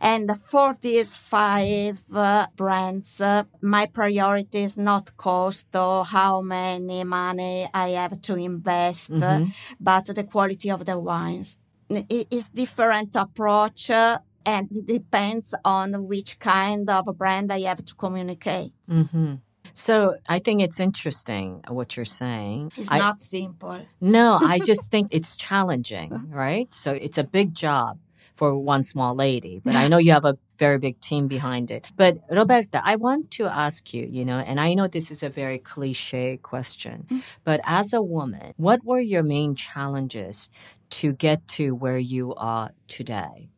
And 0.00 0.30
for 0.50 0.76
these 0.80 1.16
five 1.16 2.02
uh, 2.12 2.46
brands, 2.56 3.20
uh, 3.20 3.44
my 3.60 3.86
priority 3.86 4.62
is 4.64 4.76
not 4.76 5.16
cost 5.16 5.68
or 5.76 6.04
how 6.04 6.40
many 6.40 7.04
money 7.04 7.68
I 7.72 7.88
have 7.90 8.20
to 8.22 8.34
invest, 8.36 9.10
Mm-hmm. 9.12 9.44
but 9.80 10.06
the 10.06 10.24
quality 10.24 10.70
of 10.70 10.84
the 10.84 10.98
wines. 10.98 11.58
It 11.88 12.26
is 12.30 12.48
different 12.48 13.14
approach 13.14 13.90
uh, 13.90 14.18
and 14.44 14.68
it 14.70 14.86
depends 14.86 15.54
on 15.64 16.06
which 16.06 16.38
kind 16.38 16.88
of 16.88 17.06
brand 17.16 17.52
I 17.52 17.60
have 17.60 17.84
to 17.84 17.94
communicate. 17.94 18.72
Mm-hmm. 18.88 19.34
So 19.74 20.16
I 20.28 20.38
think 20.38 20.60
it's 20.60 20.80
interesting 20.80 21.62
what 21.68 21.96
you're 21.96 22.04
saying. 22.04 22.72
It's 22.76 22.90
I- 22.90 22.98
not 22.98 23.20
simple. 23.20 23.86
No, 24.00 24.38
I 24.42 24.58
just 24.58 24.90
think 24.90 25.08
it's 25.10 25.36
challenging, 25.36 26.28
right? 26.30 26.72
So 26.74 26.92
it's 26.92 27.18
a 27.18 27.24
big 27.24 27.54
job 27.54 27.98
for 28.34 28.58
one 28.58 28.82
small 28.82 29.14
lady, 29.14 29.60
but 29.62 29.76
I 29.76 29.88
know 29.88 29.98
you 29.98 30.12
have 30.12 30.24
a 30.24 30.38
very 30.56 30.78
big 30.78 31.00
team 31.00 31.28
behind 31.28 31.70
it. 31.70 31.90
But 31.96 32.18
Roberta, 32.30 32.80
I 32.82 32.96
want 32.96 33.30
to 33.32 33.44
ask 33.44 33.92
you, 33.92 34.08
you 34.10 34.24
know, 34.24 34.38
and 34.38 34.58
I 34.58 34.74
know 34.74 34.88
this 34.88 35.10
is 35.10 35.22
a 35.22 35.28
very 35.28 35.58
cliche 35.58 36.38
question, 36.38 37.22
but 37.44 37.60
as 37.64 37.92
a 37.92 38.00
woman, 38.00 38.54
what 38.56 38.84
were 38.84 39.00
your 39.00 39.22
main 39.22 39.54
challenges 39.54 40.50
to 40.90 41.12
get 41.12 41.46
to 41.48 41.74
where 41.74 41.98
you 41.98 42.34
are 42.34 42.70
today? 42.88 43.50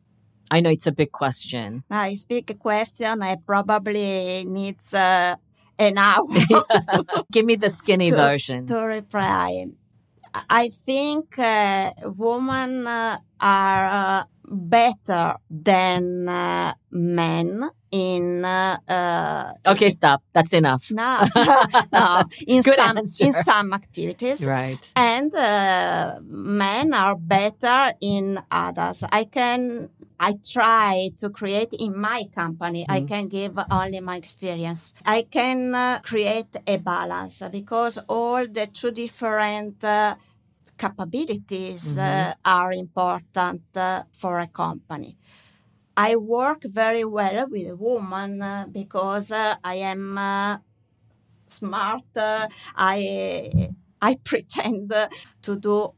I 0.51 0.61
know 0.61 0.69
it's 0.69 0.87
a 0.87 0.91
big 0.91 1.11
question. 1.11 1.83
Now, 1.89 2.01
I 2.01 2.15
speak 2.15 2.49
a 2.49 2.53
question. 2.55 3.21
I 3.23 3.35
probably 3.45 4.43
needs 4.45 4.93
uh, 4.93 5.35
an 5.79 5.97
hour 5.97 6.27
Give 7.31 7.45
me 7.45 7.55
the 7.55 7.69
skinny 7.69 8.09
To- 8.11 8.15
version. 8.17 8.65
to 8.67 8.77
reply. 8.79 9.65
I 10.49 10.67
think 10.69 11.39
uh, 11.39 11.91
women 12.03 12.85
uh, 12.85 13.17
are 13.39 13.85
uh, 13.85 14.23
better 14.45 15.35
than 15.49 16.27
uh, 16.27 16.73
men 16.91 17.63
in 17.89 18.43
uh, 18.43 18.77
uh, 18.87 19.53
Okay, 19.65 19.89
stop. 19.89 20.23
That's 20.33 20.51
enough. 20.51 20.91
no, 20.91 21.23
no, 21.93 22.23
in 22.45 22.61
Good 22.63 22.75
some 22.75 22.97
answer. 22.97 23.25
in 23.25 23.31
some 23.31 23.71
activities. 23.73 24.45
Right. 24.45 24.91
and 24.97 25.33
uh, 25.33 26.19
men 26.21 26.93
are 26.93 27.15
better 27.15 27.93
in 28.01 28.37
others. 28.51 29.05
I 29.09 29.23
can, 29.25 29.89
I 30.19 30.33
try 30.43 31.09
to 31.17 31.29
create 31.29 31.73
in 31.73 31.99
my 31.99 32.23
company. 32.33 32.85
I 32.89 33.01
Mhm. 33.01 33.07
can 33.07 33.27
give 33.27 33.53
only 33.71 33.99
my 34.01 34.15
experience. 34.17 34.93
I 35.05 35.23
can 35.37 35.75
uh, 35.75 35.99
create 36.03 36.55
a 36.67 36.77
balance 36.77 37.43
because 37.51 37.97
all 38.07 38.47
the 38.47 38.67
two 38.67 38.91
different 38.91 39.83
uh, 39.83 40.15
capabilities 40.77 41.97
uh, 41.97 42.33
are 42.45 42.71
important 42.73 43.63
uh, 43.75 44.03
for 44.13 44.39
a 44.39 44.47
company. 44.47 45.17
I 45.97 46.15
work 46.17 46.63
very 46.65 47.05
well 47.05 47.47
with 47.49 47.67
a 47.69 47.75
woman 47.75 48.41
uh, 48.41 48.65
because 48.71 49.31
uh, 49.31 49.55
I 49.63 49.75
am 49.75 50.17
uh, 50.17 50.57
smart. 51.49 52.03
uh, 52.15 52.47
I 52.75 53.69
I 54.01 54.15
pretend 54.23 54.91
uh, 54.93 55.07
to 55.43 55.55
do 55.55 55.93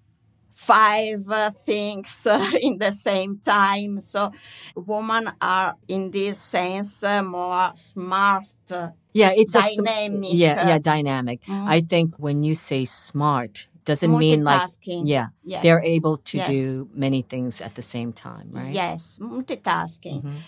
five 0.57 1.21
uh, 1.29 1.51
things 1.51 2.25
uh, 2.31 2.41
in 2.61 2.77
the 2.79 2.91
same 2.91 3.37
time. 3.39 3.99
So 4.01 4.31
women 4.75 5.31
are 5.39 5.75
in 5.87 6.11
this 6.11 6.37
sense 6.41 7.03
uh, 7.03 7.21
more 7.23 7.71
smart, 7.75 8.47
uh, 8.71 8.89
Yeah, 9.13 9.31
it's 9.37 9.55
a 9.55 9.61
sm- 9.61 9.83
dynamic. 9.85 10.29
yeah, 10.33 10.55
uh, 10.63 10.67
yeah, 10.69 10.79
dynamic. 10.79 11.41
mm, 11.45 11.67
I 11.67 11.81
think 11.81 12.15
when 12.17 12.43
you 12.43 12.55
say 12.55 12.85
smart, 12.85 13.67
doesn't 13.85 14.17
mean 14.17 14.43
like 14.43 14.67
yeah, 14.85 15.27
yes. 15.45 15.61
they're 15.63 15.83
able 15.95 16.17
to 16.31 16.37
Yes. 16.37 16.47
do 16.49 16.89
many 16.93 17.21
things 17.21 17.61
at 17.61 17.75
the 17.75 17.81
same 17.81 18.11
time, 18.11 18.49
right? 18.51 18.73
Yes, 18.73 19.19
multitasking. 19.21 20.23
Mhm. 20.23 20.39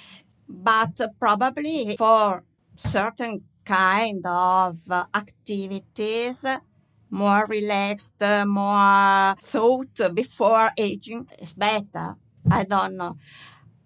but 0.49 0.97
probably 1.19 1.95
for 1.97 2.43
certain 2.75 3.41
kind 3.65 4.25
of 4.25 4.77
uh, 4.89 5.05
activities 5.13 6.45
more 7.09 7.45
relaxed 7.47 8.15
more 8.45 9.35
thought 9.39 10.15
before 10.15 10.69
aging 10.77 11.27
is 11.39 11.53
better 11.53 12.15
i 12.51 12.63
don't 12.63 12.95
know 12.97 13.17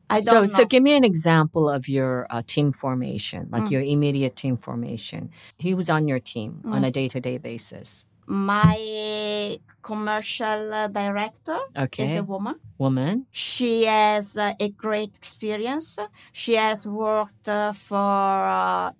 i 0.10 0.22
So, 0.22 0.34
don't 0.34 0.50
so 0.50 0.63
know 0.63 0.68
give 0.68 0.84
me 0.84 0.94
an 0.96 1.03
example 1.03 1.70
of 1.70 1.88
your 1.88 2.27
uh, 2.30 2.42
team 2.46 2.72
formation, 2.74 3.48
like 3.51 3.65
Mm. 3.65 3.72
your 3.72 3.82
immediate 3.82 4.36
team 4.36 4.58
formation. 4.58 5.32
He 5.58 5.74
was 5.74 5.89
on 5.89 6.08
your 6.08 6.20
team 6.20 6.62
on 6.65 6.82
Mm. 6.82 6.88
a 6.88 6.92
day-to-day 6.92 7.38
basis? 7.39 8.06
my 8.25 9.60
commercial 9.82 10.88
director 10.92 11.60
is 11.98 12.15
a 12.15 12.24
woman 12.24 12.56
woman. 12.77 13.25
she 13.32 13.84
has 13.86 14.38
uh, 14.38 14.53
a 14.60 14.70
great 14.70 15.13
experience 15.18 16.00
she 16.32 16.53
has 16.56 16.88
worked 16.88 17.48
uh, 17.50 17.74
for 17.74 18.48
uh, 18.48 18.92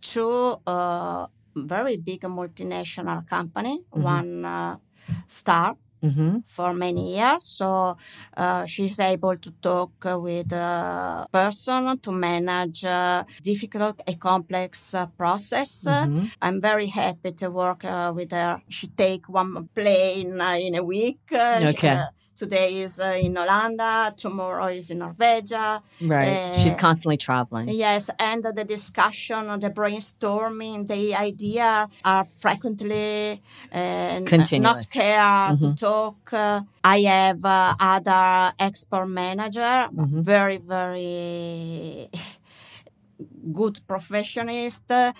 two 0.00 0.56
uh, 0.66 1.26
very 1.66 1.96
big 1.96 2.20
multinational 2.22 3.26
company 3.28 3.80
Mhm. 3.94 4.02
one 4.02 4.44
uh, 4.44 4.76
star 5.26 5.76
Mm-hmm. 6.02 6.38
for 6.46 6.72
many 6.74 7.16
years 7.16 7.44
so 7.44 7.96
uh, 8.36 8.64
she's 8.66 9.00
able 9.00 9.36
to 9.36 9.50
talk 9.60 9.90
with 10.04 10.52
a 10.52 11.26
person 11.32 11.98
to 11.98 12.12
manage 12.12 12.84
uh, 12.84 13.24
difficult 13.42 14.00
and 14.06 14.20
complex 14.20 14.94
uh, 14.94 15.06
process 15.06 15.84
Mm-hmm. 15.86 16.24
i'm 16.40 16.60
very 16.60 16.86
happy 16.86 17.32
to 17.32 17.48
work 17.50 17.84
uh, 17.84 18.12
with 18.14 18.30
her 18.30 18.62
she 18.68 18.86
take 18.86 19.28
one 19.28 19.68
plane 19.74 20.40
uh, 20.40 20.54
in 20.66 20.74
a 20.76 20.82
week 20.84 21.18
uh, 21.32 21.58
she- 21.72 21.86
today 22.38 22.80
is 22.80 23.00
uh, 23.00 23.18
in 23.26 23.34
Holanda, 23.34 24.14
tomorrow 24.16 24.66
is 24.66 24.90
in 24.90 24.98
Norvegia. 25.00 25.82
Right. 26.00 26.40
She's 26.62 26.74
Uh, 26.74 26.76
constantly 26.86 27.16
traveling. 27.16 27.68
Yes, 27.68 28.10
and 28.18 28.44
the 28.44 28.64
discussion, 28.64 29.42
the 29.60 29.70
brainstorming, 29.70 30.86
the 30.86 31.14
idea 31.16 31.88
are 32.04 32.24
frequently 32.24 33.42
uh, 33.72 34.20
not 34.66 34.76
scared 34.78 35.58
to 35.60 35.68
Mhm. 35.68 35.76
talk. 35.88 36.32
I 36.84 36.98
have 37.14 37.44
uh, 37.44 37.74
other 37.94 38.52
expert 38.68 39.06
manager, 39.06 39.88
Mhm. 39.92 40.22
very, 40.32 40.58
very 40.58 42.08
good 43.52 43.80
professionist 43.88 44.84
uh, 44.90 45.12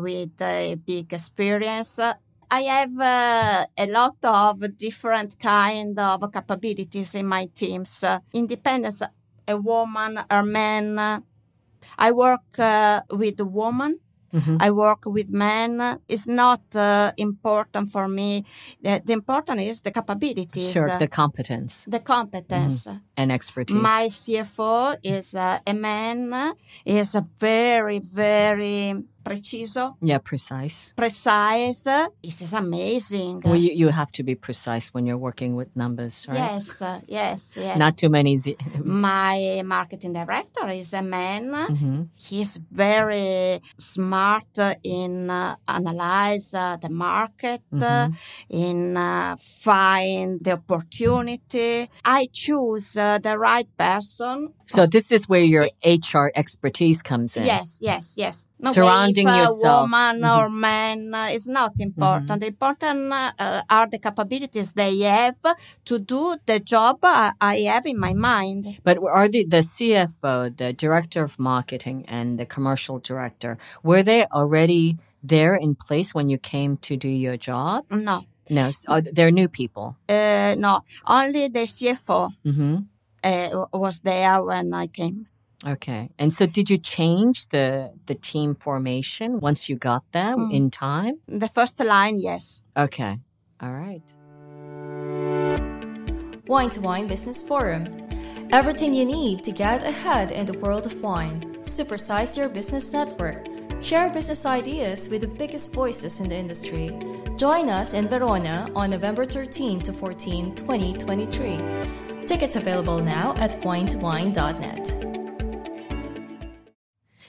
with 0.00 0.40
a 0.40 0.74
big 0.76 1.12
experience. 1.12 2.00
I 2.54 2.60
have 2.62 3.00
uh, 3.00 3.66
a 3.76 3.86
lot 3.86 4.16
of 4.22 4.76
different 4.76 5.38
kind 5.40 5.98
of 5.98 6.20
capabilities 6.32 7.14
in 7.16 7.26
my 7.26 7.46
teams. 7.52 8.04
Uh, 8.04 8.20
independence, 8.32 9.02
a 9.48 9.56
woman, 9.56 10.20
a 10.30 10.42
man. 10.44 11.22
I 11.98 12.12
work 12.12 12.58
uh, 12.58 13.00
with 13.10 13.40
a 13.40 13.44
woman 13.44 13.98
Mhm. 14.34 14.56
I 14.60 14.70
work 14.70 15.06
with 15.06 15.28
men. 15.30 16.00
It's 16.08 16.26
not 16.26 16.62
uh, 16.74 17.12
important 17.16 17.88
for 17.90 18.08
me. 18.08 18.44
The, 18.82 19.00
the 19.04 19.12
important 19.12 19.60
is 19.60 19.82
the 19.82 19.92
capabilities, 19.92 20.72
Sure, 20.72 20.98
the 20.98 21.06
competence 21.06 21.84
the 21.88 22.00
competence. 22.00 22.88
and 23.16 23.30
expertise. 23.30 23.76
My 23.76 24.06
CFO 24.08 24.96
is 25.02 25.34
uh, 25.36 25.60
a 25.66 25.72
man. 25.72 26.52
Is 26.84 27.14
a 27.14 27.24
very, 27.38 28.00
very 28.00 29.04
preciso, 29.24 29.96
yeah, 30.02 30.18
precise. 30.18 30.92
precise. 30.96 31.84
This 32.22 32.42
is 32.42 32.52
amazing. 32.52 33.40
Well, 33.44 33.56
you, 33.56 33.72
you 33.72 33.88
have 33.88 34.12
to 34.12 34.22
be 34.22 34.34
precise 34.34 34.92
when 34.94 35.06
you're 35.06 35.18
working 35.28 35.56
with 35.56 35.68
numbers, 35.74 36.26
right? 36.28 36.36
Yes, 36.36 36.82
yes, 37.08 37.56
yes. 37.58 37.78
Not 37.78 37.96
too 37.96 38.08
many. 38.10 38.36
Z- 38.36 38.56
My 38.84 39.62
marketing 39.64 40.12
director 40.12 40.68
is 40.68 40.92
a 40.92 41.02
man. 41.02 41.50
Mhm. 41.52 42.08
He's 42.28 42.58
very 42.70 43.60
smart 43.78 44.44
in 44.82 45.30
uh, 45.30 45.56
analyze 45.66 46.54
uh, 46.54 46.76
the 46.80 46.90
market, 46.90 47.62
Mhm. 47.72 48.14
in 48.50 48.96
uh, 48.96 49.36
find 49.38 50.40
the 50.44 50.52
opportunity. 50.52 51.88
I 52.04 52.28
choose 52.32 52.96
uh, 52.96 53.18
the 53.18 53.38
right 53.38 53.68
person. 53.76 54.52
So 54.66 54.86
this 54.86 55.12
is 55.12 55.28
where 55.28 55.42
your 55.44 55.66
HR 55.84 56.30
expertise 56.34 57.02
comes 57.02 57.36
in. 57.36 57.44
Yes, 57.46 57.78
yes, 57.82 58.14
yes. 58.16 58.44
Surrounding 58.62 59.28
a 59.28 59.36
yourself. 59.38 59.82
woman 59.82 60.22
Mhm. 60.22 60.36
or 60.36 60.48
man 60.48 61.14
uh, 61.14 61.28
is 61.32 61.46
not 61.48 61.72
important. 61.78 62.42
Important 62.42 63.12
uh, 63.12 63.62
are 63.68 63.86
the 63.90 63.98
capabilities 63.98 64.72
they 64.72 64.98
have 65.00 65.36
to 65.84 65.98
do 65.98 66.36
the 66.46 66.60
job 66.60 66.98
uh, 67.02 67.32
I 67.40 67.56
have 67.72 67.86
in 67.86 67.98
my 67.98 68.14
mind. 68.14 68.78
But 68.84 68.98
are 68.98 69.28
the, 69.28 69.44
the 69.44 69.62
CFO, 69.62 70.48
the 70.56 70.72
director 70.72 71.22
of 71.24 71.38
marketing, 71.38 72.04
and 72.08 72.38
the 72.38 72.46
commercial 72.46 72.98
director, 73.00 73.58
were 73.82 74.02
they 74.02 74.24
already 74.32 74.96
there 75.22 75.54
in 75.56 75.74
place 75.74 76.14
when 76.14 76.28
you 76.30 76.38
came 76.38 76.76
to 76.78 76.96
do 76.96 77.08
your 77.08 77.36
job? 77.36 77.84
No, 77.90 78.22
No, 78.50 78.66
s- 78.68 78.84
are, 78.88 79.00
they're 79.00 79.30
new 79.32 79.48
people. 79.48 79.96
uh, 80.08 80.54
no. 80.56 80.80
Only 81.06 81.48
the 81.48 81.66
CFO 81.66 82.30
hmm 82.44 82.76
uh, 83.24 83.64
was 83.72 84.00
there 84.00 84.42
when 84.44 84.72
I 84.74 84.86
came. 84.86 85.26
Okay. 85.66 86.10
And 86.18 86.32
so 86.32 86.46
did 86.46 86.68
you 86.68 86.78
change 86.78 87.48
the, 87.48 87.92
the 88.06 88.14
team 88.14 88.54
formation 88.54 89.40
once 89.40 89.68
you 89.68 89.76
got 89.76 90.02
them 90.12 90.38
Mm. 90.38 90.52
in 90.52 90.70
time? 90.70 91.20
The 91.26 91.48
first 91.48 91.80
line, 91.80 92.20
yes. 92.20 92.62
Okay. 92.76 93.18
All 93.60 93.72
right. 93.72 94.02
Wine 96.46 96.70
to 96.70 96.80
Wine 96.82 97.06
Business 97.06 97.46
Forum. 97.46 97.88
Everything 98.52 98.92
you 98.94 99.04
need 99.06 99.42
to 99.44 99.52
get 99.52 99.82
ahead 99.82 100.30
in 100.30 100.44
the 100.46 100.58
world 100.58 100.84
of 100.86 101.00
wine. 101.02 101.56
Supersize 101.62 102.36
your 102.36 102.48
business 102.50 102.92
network. 102.92 103.46
Share 103.80 104.10
business 104.10 104.44
ideas 104.46 105.08
with 105.10 105.22
the 105.22 105.28
biggest 105.28 105.74
voices 105.74 106.20
in 106.20 106.28
the 106.28 106.36
industry. 106.36 106.90
Join 107.36 107.68
us 107.70 107.94
in 107.94 108.06
Verona 108.08 108.70
on 108.76 108.90
November 108.90 109.24
13 109.24 109.80
to 109.80 109.92
14, 109.92 110.54
2023. 110.54 112.26
Tickets 112.26 112.56
available 112.56 112.98
now 113.00 113.34
at 113.38 113.52
winetowine.net. 113.62 115.13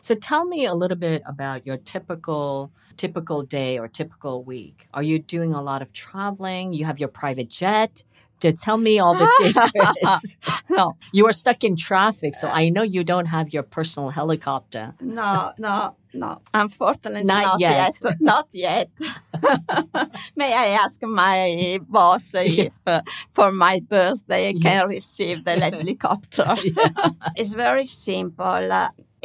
So 0.05 0.13
tell 0.13 0.45
me 0.45 0.67
a 0.67 0.75
little 0.75 0.97
bit 0.97 1.23
about 1.25 1.65
your 1.65 1.77
typical 1.77 2.71
typical 2.95 3.41
day 3.41 3.79
or 3.79 3.87
typical 3.87 4.43
week. 4.43 4.87
Are 4.93 5.01
you 5.01 5.17
doing 5.17 5.51
a 5.55 5.63
lot 5.63 5.81
of 5.81 5.93
traveling? 5.93 6.73
You 6.73 6.85
have 6.85 6.99
your 6.99 7.09
private 7.09 7.49
jet? 7.49 8.03
To 8.41 8.51
tell 8.53 8.77
me 8.77 8.99
all 8.99 9.15
the 9.15 9.25
secrets. 9.41 10.37
No, 10.69 10.95
you 11.13 11.25
are 11.27 11.31
stuck 11.33 11.63
in 11.63 11.75
traffic, 11.75 12.35
so 12.35 12.47
I 12.49 12.69
know 12.69 12.83
you 12.83 13.03
don't 13.03 13.27
have 13.27 13.47
your 13.53 13.63
personal 13.63 14.09
helicopter. 14.09 14.93
no, 14.99 15.53
no, 15.57 15.95
no. 16.13 16.41
Unfortunately, 16.53 17.23
Not 17.23 17.43
not, 17.45 17.59
yet. 17.59 17.93
yet. 18.03 18.15
not 18.31 18.47
yet. 18.51 18.89
May 20.35 20.51
I 20.53 20.67
ask 20.83 21.01
my 21.03 21.79
boss 21.87 22.33
if 22.35 22.73
uh, 22.85 23.01
for 23.31 23.51
my 23.51 23.79
birthday 23.79 24.49
I 24.49 24.53
can 24.53 24.87
receive 24.87 25.43
the 25.45 25.53
helicopter? 25.65 26.55
it's 27.39 27.53
very 27.53 27.85
simple. 27.85 28.69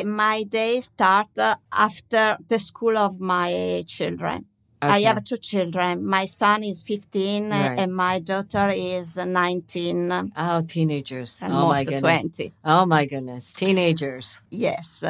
My 0.05 0.43
day 0.45 0.81
starts 0.81 1.39
uh, 1.39 1.57
after 1.73 2.39
the 2.49 2.59
school 2.59 2.97
of 2.99 3.21
my 3.21 3.85
children. 3.87 4.47
I 4.83 5.01
have 5.03 5.25
two 5.25 5.37
children. 5.37 6.05
My 6.07 6.25
son 6.25 6.65
is 6.65 6.83
15 6.83 7.53
uh, 7.53 7.57
Right. 7.57 7.79
and 7.79 7.95
my 7.95 8.19
daughter 8.19 8.69
is 8.73 9.17
19 9.19 10.11
uh, 10.13 10.25
Oh, 10.37 10.63
teenagers. 10.63 11.43
oh 11.45 11.49
my 11.49 11.55
almost 11.55 11.85
goodness. 11.85 12.23
20. 12.23 12.53
Oh 12.65 12.87
my 12.87 13.05
goodness. 13.07 13.53
Teenagers. 13.53 14.43
Yes. 14.51 15.05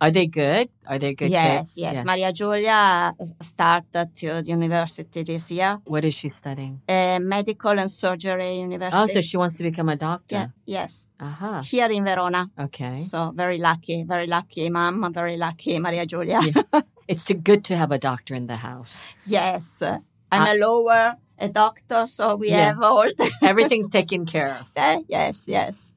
Are 0.00 0.10
they 0.10 0.26
good? 0.26 0.68
Are 0.86 0.98
they 0.98 1.14
good 1.14 1.30
yes, 1.30 1.56
kids? 1.58 1.78
yes, 1.78 1.94
yes. 1.96 2.04
Maria 2.04 2.32
Giulia 2.32 3.14
started 3.40 4.14
to 4.16 4.42
university 4.44 5.22
this 5.22 5.50
year, 5.50 5.78
What 5.86 6.04
is 6.04 6.14
she 6.14 6.28
studying? 6.28 6.80
uh, 6.88 7.18
medical 7.20 7.70
and 7.78 7.90
surgery 7.90 8.56
university. 8.58 9.02
Oh, 9.02 9.06
so 9.06 9.20
she 9.22 9.36
wants 9.38 9.56
to 9.56 9.62
become 9.62 9.88
a 9.88 9.92
yeah, 9.92 9.96
doctor. 9.96 10.52
yes, 10.66 11.08
Aha. 11.18 11.62
here 11.62 11.88
in 11.90 12.04
Verona. 12.04 12.50
Okay. 12.58 12.98
So 12.98 13.32
very 13.34 13.58
lucky, 13.58 14.04
very 14.04 14.26
lucky, 14.26 14.68
mom, 14.70 15.12
very 15.12 15.36
lucky, 15.36 15.78
Maria 15.78 16.04
Giulia. 16.06 16.40
It's 17.08 17.24
too 17.24 17.34
good 17.34 17.62
to 17.64 17.76
have 17.76 17.92
a 17.92 17.98
doctor 17.98 18.34
in 18.34 18.46
the 18.46 18.56
house. 18.56 19.08
yes, 19.26 19.82
uh, 19.82 19.98
I'm 20.32 20.46
a 20.56 20.58
lawyer, 20.66 21.14
a 21.38 21.48
doctor, 21.48 22.06
so 22.06 22.34
we 22.36 22.48
Yeah. 22.50 22.66
have 22.68 22.82
all 22.82 23.04
the 23.04 23.30
Everything's 23.42 23.88
taken 23.88 24.24
care 24.26 24.56
of. 24.60 24.70
Yes, 25.08 25.46
yes. 25.48 25.94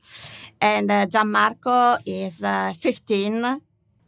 And 0.61 0.91
uh, 0.91 1.05
Gianmarco 1.07 1.97
is 2.05 2.43
uh, 2.43 2.73
15. 2.77 3.61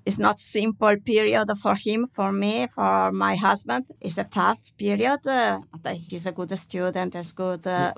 It's 0.05 0.19
not 0.19 0.39
simple 0.39 0.97
period 0.97 1.47
for 1.61 1.75
him, 1.75 2.07
for 2.07 2.31
me, 2.31 2.67
for 2.67 3.11
my 3.11 3.35
husband. 3.35 3.85
It's 3.99 4.17
a 4.17 4.23
tough 4.23 4.59
period, 4.77 5.25
uh, 5.27 5.59
he's 6.09 6.25
a 6.27 6.31
good 6.31 6.51
student, 6.57 7.13
has 7.13 7.31
good 7.33 7.65
uh, 7.67 7.93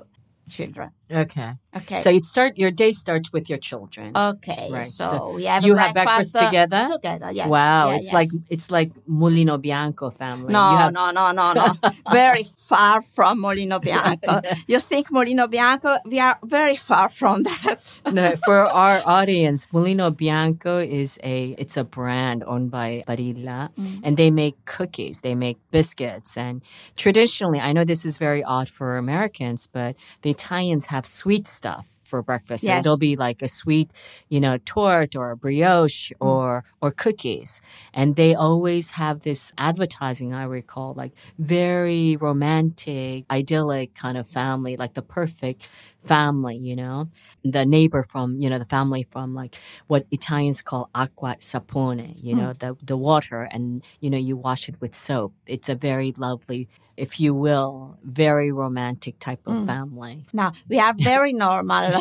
children. 0.50 0.90
Okay. 1.10 1.52
Okay. 1.76 1.98
So 1.98 2.08
you'd 2.08 2.24
start 2.26 2.56
your 2.56 2.70
day 2.70 2.92
starts 2.92 3.32
with 3.32 3.50
your 3.50 3.58
children. 3.58 4.16
okay. 4.16 4.68
Right, 4.70 4.86
So, 4.86 5.10
so 5.10 5.30
we 5.34 5.44
have 5.44 5.64
you 5.66 5.74
have 5.74 5.92
breakfast 5.92 6.34
uh, 6.36 6.46
together? 6.46 6.86
Together, 6.90 7.30
yes. 7.32 7.48
wow, 7.48 7.88
Yeah, 7.90 7.96
it's 7.96 8.06
yes. 8.06 8.14
like 8.14 8.28
it's 8.48 8.70
like 8.70 8.90
Mulino 9.10 9.60
Bianco 9.60 10.10
family. 10.10 10.52
No, 10.52 10.70
You 10.70 10.76
have- 10.78 10.92
no, 10.94 11.10
no, 11.10 11.32
no, 11.32 11.52
no. 11.52 11.74
very 12.12 12.44
far 12.44 13.02
from 13.02 13.42
Mulino 13.42 13.80
Bianco. 13.80 14.40
You 14.68 14.78
think 14.80 15.10
Mulino 15.10 15.50
Bianco? 15.50 15.98
We 16.06 16.20
are 16.20 16.38
very 16.44 16.76
far 16.76 17.08
from 17.10 17.42
that. 17.42 17.76
no, 18.12 18.34
for 18.44 18.58
our 18.60 19.02
audience, 19.04 19.66
Mulino 19.72 20.14
Bianco 20.16 20.78
is 20.78 21.18
a 21.24 21.54
it's 21.58 21.76
a 21.76 21.84
brand 21.84 22.44
owned 22.46 22.70
by 22.70 23.02
Barilla, 23.06 23.68
Mm. 23.74 24.00
and 24.04 24.16
they 24.16 24.30
make 24.30 24.54
cookies, 24.64 25.20
they 25.22 25.34
make 25.34 25.58
biscuits, 25.72 26.36
and 26.36 26.62
traditionally, 26.96 27.58
I 27.60 27.72
know 27.72 27.84
this 27.84 28.04
is 28.04 28.18
very 28.18 28.42
odd 28.44 28.68
for 28.68 28.96
Americans, 28.96 29.66
but 29.72 29.96
the 30.22 30.30
Italians 30.30 30.86
have 30.94 31.06
sweet 31.06 31.46
stuff 31.58 31.84
for 32.10 32.20
breakfast. 32.30 32.62
There'll 32.82 32.98
be 33.10 33.16
like 33.26 33.40
a 33.48 33.48
sweet, 33.48 33.88
you 34.34 34.40
know, 34.44 34.56
torte 34.72 35.16
or 35.20 35.26
a 35.34 35.36
brioche 35.44 36.12
Mm. 36.12 36.26
or 36.30 36.46
or 36.82 36.90
cookies, 37.04 37.50
and 37.98 38.08
they 38.20 38.32
always 38.46 38.86
have 39.02 39.16
this 39.28 39.42
advertising. 39.68 40.30
I 40.42 40.44
recall 40.60 40.90
like 41.02 41.12
very 41.38 42.16
romantic, 42.28 43.24
idyllic 43.38 43.88
kind 44.04 44.16
of 44.20 44.26
family, 44.40 44.74
like 44.82 44.94
the 45.00 45.06
perfect 45.18 45.60
family, 46.04 46.56
you 46.56 46.76
know, 46.76 47.08
the 47.42 47.64
neighbor 47.66 48.02
from, 48.02 48.38
you 48.40 48.50
know, 48.50 48.58
the 48.58 48.64
family 48.64 49.02
from 49.02 49.34
like 49.34 49.56
what 49.86 50.06
Italians 50.10 50.62
call 50.62 50.90
acqua 50.94 51.36
sapone, 51.40 52.14
you 52.22 52.34
know, 52.34 52.52
the, 52.52 52.76
the 52.82 52.96
water 52.96 53.42
and, 53.50 53.84
you 54.00 54.10
know, 54.10 54.18
you 54.18 54.36
wash 54.36 54.68
it 54.68 54.80
with 54.80 54.94
soap. 54.94 55.32
It's 55.46 55.68
a 55.68 55.74
very 55.74 56.12
lovely, 56.16 56.68
if 56.96 57.20
you 57.20 57.34
will, 57.34 57.98
very 58.04 58.52
romantic 58.52 59.18
type 59.18 59.46
of 59.46 59.64
family. 59.66 60.24
Now 60.32 60.52
we 60.68 60.78
are 60.78 60.94
very 60.98 61.32
normal. 61.32 61.90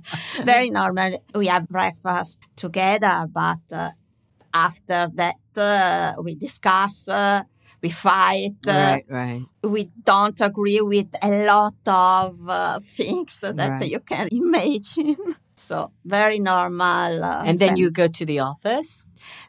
very 0.44 0.70
normal. 0.70 1.22
We 1.34 1.46
have 1.46 1.68
breakfast 1.68 2.42
together, 2.56 3.26
but 3.30 3.58
uh, 3.72 3.90
after 4.52 5.08
that, 5.14 5.36
uh, 5.56 6.14
we 6.22 6.34
discuss, 6.34 7.08
uh, 7.08 7.42
we 7.82 7.90
fight, 7.90 8.56
uh, 8.66 8.72
Right, 8.72 9.04
right. 9.08 9.42
we 9.62 9.90
don't 10.04 10.40
agree 10.40 10.80
with 10.80 11.08
a 11.22 11.44
lot 11.46 11.74
of 11.86 12.48
uh, 12.48 12.80
things 12.82 13.40
that 13.40 13.56
Right. 13.70 13.90
you 13.90 14.00
can 14.00 14.28
imagine. 14.32 15.16
So, 15.54 15.92
very 16.04 16.38
normal. 16.38 17.22
uh, 17.24 17.42
And 17.46 17.58
then 17.58 17.68
fam- 17.70 17.76
you 17.76 17.90
go 17.90 18.08
to 18.08 18.24
the 18.26 18.40
office. 18.40 19.04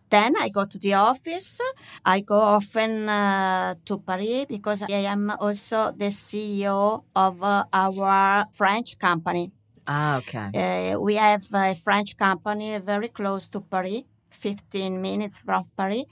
Then 0.10 0.36
I 0.38 0.50
go 0.50 0.65
to 0.65 0.78
the 0.78 0.94
office. 0.96 1.62
I 2.06 2.20
go 2.22 2.39
often 2.39 3.08
uh, 3.08 3.76
to 3.86 3.98
Paris 4.00 4.46
because 4.50 4.82
I 4.84 5.06
am 5.08 5.32
also 5.39 5.91
the 5.96 6.12
CEO 6.12 7.04
of 7.15 7.41
uh, 7.41 7.63
our 7.72 8.46
French 8.52 8.98
company. 9.00 9.52
Ah, 9.88 10.17
okay. 10.17 10.48
Uh, 10.54 11.00
we 11.00 11.15
have 11.15 11.48
a 11.54 11.76
French 11.76 12.17
company 12.17 12.78
very 12.80 13.08
close 13.08 13.48
to 13.50 13.62
Paris, 13.62 14.04
15 14.30 15.02
minutes 15.02 15.39
from 15.39 15.63
Paris, 15.78 16.04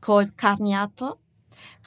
called 0.00 0.36
Carniato. 0.36 1.18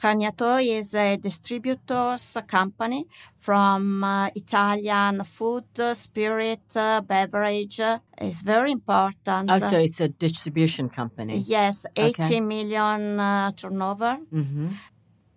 Carniato 0.00 0.58
is 0.62 0.94
a 0.94 1.16
distributors 1.16 2.36
company 2.48 3.06
from 3.38 4.04
uh, 4.04 4.28
Italian 4.34 5.22
food, 5.24 5.64
spirit, 5.94 6.76
uh, 6.76 7.00
beverage. 7.00 7.80
It's 8.18 8.42
very 8.42 8.72
important. 8.72 9.50
Oh, 9.50 9.58
so 9.58 9.78
it's 9.78 10.00
a 10.00 10.08
distribution 10.08 10.88
company. 10.88 11.44
Yes, 11.46 11.86
Okay. 11.98 12.36
80 12.36 12.40
million 12.40 13.20
uh, 13.20 13.52
turnover, 13.52 14.18
hmm 14.30 14.68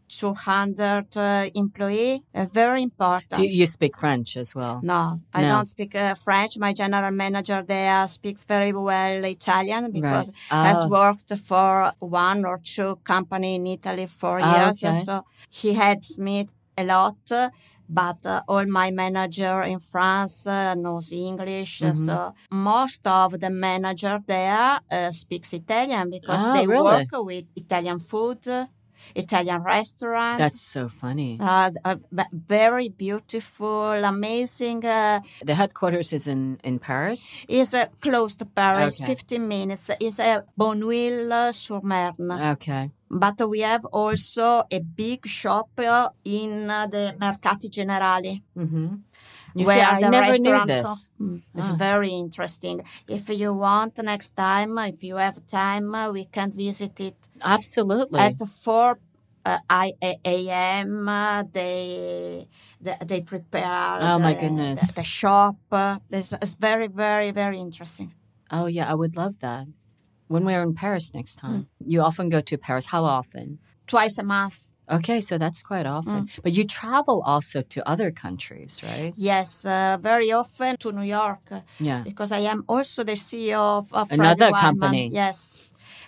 200 0.08 1.17
uh, 1.17 1.50
employee. 1.56 2.24
Uh, 2.34 2.46
very 2.52 2.82
important. 2.84 3.41
Do 3.41 3.48
you 3.48 3.65
speak 3.65 3.98
French 3.98 4.38
as 4.38 4.56
well? 4.56 4.80
no, 4.84 5.20
I 5.34 5.41
No. 5.43 5.50
don't 5.50 5.65
speak 5.67 5.96
uh, 5.96 6.15
French. 6.15 6.58
My 6.58 6.74
general 6.74 7.12
manager 7.12 7.63
there 7.67 8.08
speaks 8.08 8.43
very 8.46 8.74
well 8.74 9.24
Italian 9.26 9.91
because 9.91 10.28
Right. 10.30 10.65
has 10.67 10.86
Oh. 10.86 10.89
worked 10.89 11.32
for 11.39 11.91
one 12.00 12.46
or 12.46 12.60
two 12.63 12.98
company 13.04 13.56
in 13.56 13.67
Italy 13.67 14.08
for 14.08 14.39
Ah, 14.39 14.48
years. 14.54 14.84
okay. 14.84 15.02
So 15.04 15.24
he 15.50 15.74
helps 15.74 16.20
me 16.20 16.48
a 16.78 16.84
lot. 16.84 17.17
But 17.89 18.26
uh, 18.26 18.41
all 18.50 18.65
my 18.65 18.91
manager 18.91 19.63
in 19.63 19.80
France 19.80 20.46
uh, 20.46 20.74
knows 20.76 21.12
English, 21.12 21.80
Mhm. 21.82 21.96
so 21.96 22.34
most 22.52 23.08
of 23.08 23.39
the 23.39 23.50
manager 23.50 24.20
there 24.28 24.80
uh, 24.91 25.12
speaks 25.12 25.54
Italian 25.54 26.10
because 26.10 26.43
Ah, 26.46 26.52
they 26.54 26.67
really? 26.67 26.84
work 26.84 27.08
with 27.30 27.46
Italian 27.56 28.00
food, 28.00 28.43
Italian 29.16 29.62
restaurants. 29.64 30.40
That's 30.40 30.62
so 30.62 30.90
funny. 30.90 31.38
uh, 31.40 31.72
uh, 31.86 31.96
very 32.32 32.90
beautiful, 32.90 33.94
amazing. 34.04 34.86
Uh, 34.86 35.20
The 35.46 35.56
headquarters 35.56 36.14
is 36.14 36.28
in, 36.28 36.60
in 36.64 36.80
Paris. 36.80 37.44
is 37.48 37.74
uh, 37.74 37.86
close 38.02 38.36
to 38.38 38.46
Paris, 38.46 39.02
Okay. 39.02 39.16
15 39.16 39.48
minutes. 39.48 39.90
It's 40.00 40.20
a 40.20 40.44
Bonville-sur-Marne. 40.58 42.52
Okay. 42.54 42.92
But 43.10 43.40
we 43.50 43.62
have 43.62 43.86
also 43.86 44.64
a 44.72 44.80
big 44.80 45.26
shop 45.26 45.70
uh, 45.80 46.10
in 46.26 46.70
uh, 46.70 46.88
the 46.88 47.16
Mercati 47.20 47.70
Generali. 47.70 48.42
hmm 48.56 48.96
You 49.56 49.66
where 49.66 49.78
see, 49.78 49.82
I 49.82 50.02
the 50.02 50.10
never 50.10 50.38
knew 50.40 50.66
this. 50.66 51.10
Mm, 51.20 51.42
It's 51.56 51.72
Ah. 51.72 51.76
very 51.78 52.10
interesting. 52.10 52.84
If 53.08 53.30
you 53.30 53.54
want 53.54 53.98
next 54.04 54.32
time, 54.36 54.78
if 54.94 55.04
you 55.04 55.16
have 55.18 55.38
time, 55.48 55.94
uh, 55.96 56.12
we 56.12 56.26
can 56.26 56.52
visit 56.52 57.00
it 57.00 57.16
Absolutely. 57.42 58.20
at 58.20 58.38
4 58.40 59.00
uh, 59.46 59.60
a.m. 60.26 61.08
Uh, 61.08 61.44
they, 61.52 62.48
they 62.82 62.96
they 63.06 63.22
prepare. 63.22 64.00
Oh, 64.02 64.20
my 64.20 64.34
goodness. 64.34 64.80
The, 64.94 65.02
the 65.02 65.04
shop. 65.04 65.56
Uh, 65.72 66.00
it's, 66.10 66.34
it's 66.34 66.56
very 66.56 66.88
very 66.88 67.32
very 67.32 67.60
interesting. 67.60 68.14
oh, 68.52 68.66
yeah, 68.68 68.90
I 68.92 68.96
would 68.96 69.16
love 69.18 69.40
that. 69.40 69.68
When 70.28 70.44
we're 70.46 70.62
in 70.64 70.74
Paris 70.74 71.14
next 71.14 71.36
time, 71.38 71.62
Mm. 71.62 71.68
you 71.92 72.02
often 72.02 72.30
go 72.30 72.42
to 72.42 72.58
Paris. 72.58 72.88
How 72.88 73.04
often? 73.06 73.60
Twice 73.88 74.18
a 74.18 74.24
month. 74.24 74.68
Okay, 74.89 75.19
so 75.21 75.38
that's 75.38 75.62
quite 75.62 75.86
often. 75.86 76.26
Mm. 76.28 76.39
But 76.43 76.54
you 76.54 76.63
travel 76.65 77.21
also 77.26 77.62
to 77.62 77.80
other 77.89 78.10
countries, 78.12 78.82
right? 78.84 79.13
Yes, 79.17 79.65
uh, 79.65 79.97
very 80.02 80.32
often 80.32 80.78
to 80.78 80.91
New 80.91 81.04
York 81.04 81.41
uh, 81.52 81.60
Yeah. 81.80 82.04
because 82.04 82.32
I 82.32 82.39
am 82.52 82.63
also 82.67 83.04
the 83.04 83.13
CEO 83.17 83.60
of, 83.80 83.93
of 83.93 84.12
Another 84.12 84.50
Wildman. 84.52 84.62
company. 84.62 85.08
Yes. 85.12 85.58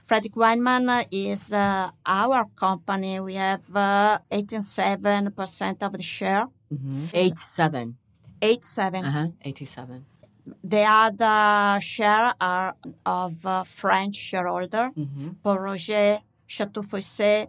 Frederick 0.06 0.36
Wildman 0.36 0.90
uh, 0.90 1.04
is 1.12 1.52
uh, 1.54 1.90
our 2.06 2.46
company. 2.56 3.20
We 3.20 3.36
have 3.36 3.64
uh, 3.76 4.20
87% 4.32 5.84
of 5.84 5.94
the 5.94 6.02
share. 6.04 6.48
Mm-hmm. 6.74 7.06
Eight 7.14 7.38
seven. 7.38 7.98
87. 8.42 9.04
Uh 9.06 9.12
huh. 9.12 9.28
Eighty-seven. 9.44 10.06
The 10.64 10.84
other 10.84 11.80
share 11.82 12.34
are 12.40 12.76
of 13.06 13.46
uh, 13.46 13.64
French 13.64 14.16
shareholder, 14.16 14.90
Mm-hmm. 14.98 15.30
Pol 15.44 15.60
Roger, 15.60 16.20
Chateau 16.48 16.82
Fuissé, 16.82 17.48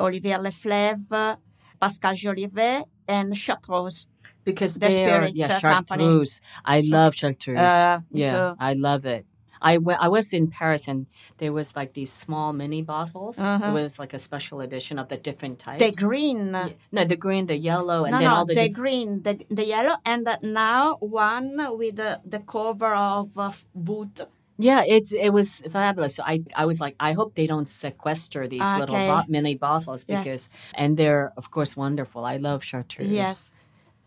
Olivier 0.00 0.38
Leflaive, 0.38 1.36
Pascal 1.80 2.14
Jolivet, 2.14 2.84
and 3.08 3.36
Chartreuse. 3.36 4.06
Because 4.44 4.74
The 4.74 4.88
they 4.88 5.10
are, 5.10 5.28
yeah, 5.28 5.58
chartreuse. 5.58 6.40
I 6.64 6.80
love 6.80 7.14
chartreuse. 7.14 7.58
Uh, 7.60 8.00
yeah, 8.10 8.32
too. 8.32 8.56
I 8.58 8.72
love 8.74 9.04
it. 9.06 9.26
I 9.62 9.76
I 10.06 10.08
was 10.08 10.32
in 10.32 10.48
Paris 10.48 10.88
and 10.88 11.04
there 11.36 11.52
was 11.52 11.76
like 11.76 11.92
these 11.92 12.10
small 12.10 12.54
mini 12.54 12.80
bottles. 12.82 13.36
It 13.38 13.44
Uh-huh. 13.44 13.72
was 13.74 13.98
like 13.98 14.14
a 14.14 14.18
special 14.18 14.62
edition 14.62 14.98
of 14.98 15.06
the 15.12 15.18
different 15.18 15.58
types. 15.58 15.84
The 15.84 15.92
green. 15.92 16.54
Yeah. 16.54 16.68
No, 16.96 17.04
the 17.04 17.16
green, 17.16 17.44
the 17.46 17.58
yellow, 17.58 18.04
and 18.04 18.12
no, 18.12 18.18
then 18.20 18.28
no, 18.30 18.34
all 18.36 18.46
the, 18.46 18.54
the 18.54 18.68
diff- 18.68 18.72
green, 18.80 19.08
the, 19.22 19.34
the 19.50 19.66
yellow, 19.66 19.96
and 20.06 20.26
now 20.42 20.96
one 21.00 21.52
with 21.76 21.96
the, 21.96 22.12
the 22.24 22.40
cover 22.40 22.94
of 22.94 23.36
uh, 23.36 23.52
wood. 23.74 24.16
Yeah, 24.60 24.82
it's 24.96 25.12
it 25.12 25.30
was 25.30 25.62
fabulous. 25.72 26.20
I 26.32 26.42
I 26.62 26.64
was 26.70 26.78
like, 26.84 26.96
I 27.08 27.12
hope 27.18 27.30
they 27.34 27.46
don't 27.46 27.68
sequester 27.68 28.46
these 28.48 28.70
little 28.80 28.96
bo- 29.10 29.24
mini 29.28 29.54
bottles 29.56 30.04
Yes. 30.08 30.18
because 30.24 30.44
and 30.80 30.96
they're 30.98 31.32
of 31.36 31.50
course 31.50 31.72
wonderful. 31.76 32.24
I 32.24 32.36
love 32.48 32.60
chartreuse. 32.70 33.12
Yes. 33.12 33.50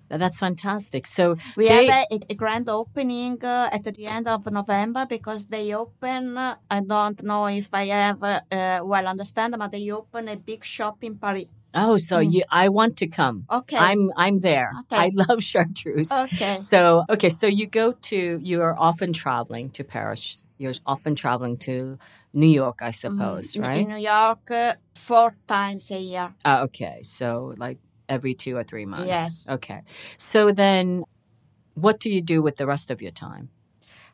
That's 0.10 0.38
fantastic. 0.38 1.08
So 1.08 1.24
We 1.58 1.68
they- 1.68 1.88
have 1.88 2.06
a, 2.12 2.20
a 2.34 2.36
grand 2.36 2.70
opening 2.70 3.44
uh, 3.44 3.70
at 3.78 3.84
the 3.84 4.06
end 4.06 4.28
of 4.28 4.46
November 4.52 5.04
because 5.08 5.48
they 5.48 5.74
open, 5.74 6.38
uh, 6.38 6.56
I 6.70 6.82
don't 6.82 7.20
know 7.24 7.48
if 7.48 7.74
I 7.74 7.86
have 7.88 8.22
uh, 8.22 8.42
uh, 8.52 8.80
well 8.92 9.08
understand, 9.08 9.56
but 9.58 9.72
they 9.72 9.90
open 9.90 10.28
a 10.30 10.36
big 10.38 10.64
shop 10.64 10.98
in 11.04 11.16
Paris. 11.18 11.48
Oh, 11.74 11.98
so 11.98 12.18
Mm. 12.18 12.32
you 12.34 12.44
I 12.50 12.70
want 12.70 12.98
to 12.98 13.08
come. 13.08 13.46
Okay. 13.50 13.78
I'm 13.78 14.12
I'm 14.16 14.40
there. 14.40 14.72
Okay. 14.82 14.98
I 14.98 15.12
love 15.28 15.42
chartreuse. 15.44 16.12
okay. 16.12 16.56
So 16.58 17.04
okay, 17.10 17.30
so 17.30 17.48
you 17.48 17.68
go 17.68 17.92
to 18.10 18.40
you 18.42 18.62
are 18.62 18.76
often 18.78 19.14
traveling 19.14 19.70
to 19.72 19.84
Paris. 19.84 20.44
You're 20.58 20.74
often 20.86 21.16
traveling 21.16 21.58
to 21.68 21.98
New 22.34 22.48
York, 22.64 22.80
I 22.82 22.92
suppose, 22.92 23.54
Mm, 23.54 23.62
right? 23.62 23.82
In 23.82 23.90
New 23.90 23.98
York, 23.98 24.50
uh, 24.52 24.74
four 24.96 25.36
times 25.48 25.92
a 25.92 26.00
year. 26.00 26.34
Ah, 26.46 26.62
okay, 26.64 27.02
so 27.04 27.54
like 27.58 27.80
every 28.08 28.34
two 28.34 28.56
or 28.56 28.64
three 28.64 28.86
months. 28.86 29.08
Yes. 29.08 29.48
Okay. 29.50 29.82
So 30.18 30.52
then, 30.54 31.04
what 31.74 32.00
do 32.00 32.10
you 32.14 32.22
do 32.22 32.42
with 32.42 32.56
the 32.58 32.66
rest 32.68 32.92
of 32.92 33.02
your 33.02 33.12
time? 33.12 33.50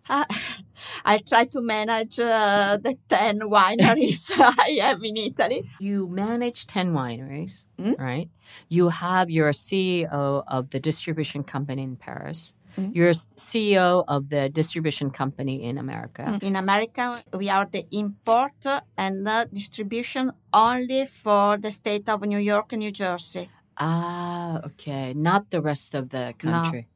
Uh, 0.09 0.25
I 1.05 1.19
try 1.19 1.45
to 1.45 1.61
manage 1.61 2.19
uh, 2.19 2.77
the 2.81 2.97
10 3.09 3.39
wineries 3.41 4.31
I 4.37 4.79
have 4.81 5.03
in 5.03 5.17
Italy. 5.17 5.63
You 5.79 6.07
manage 6.07 6.67
10 6.67 6.93
wineries, 6.93 7.67
Mm. 7.79 7.97
right? 7.99 8.29
You 8.69 8.89
have 8.89 9.29
your 9.29 9.51
CEO 9.51 10.43
of 10.47 10.69
the 10.71 10.79
distribution 10.79 11.43
company 11.43 11.83
in 11.83 11.95
Paris. 11.95 12.53
Mm. 12.77 12.93
You're 12.95 13.13
CEO 13.37 14.03
of 14.07 14.29
the 14.29 14.49
distribution 14.49 15.11
company 15.11 15.63
in 15.63 15.77
America. 15.77 16.37
In 16.41 16.55
America, 16.55 17.21
we 17.33 17.49
are 17.49 17.65
the 17.65 17.85
import 17.91 18.65
and 18.97 19.27
uh, 19.27 19.45
distribution 19.53 20.31
only 20.53 21.05
for 21.05 21.57
the 21.57 21.71
state 21.71 22.09
of 22.09 22.21
New 22.23 22.37
York 22.39 22.73
and 22.73 22.79
New 22.81 22.91
Jersey. 22.91 23.49
Ah, 23.77 24.59
okay. 24.65 25.13
Not 25.13 25.49
the 25.51 25.61
rest 25.61 25.95
of 25.95 26.09
the 26.09 26.33
country. 26.37 26.87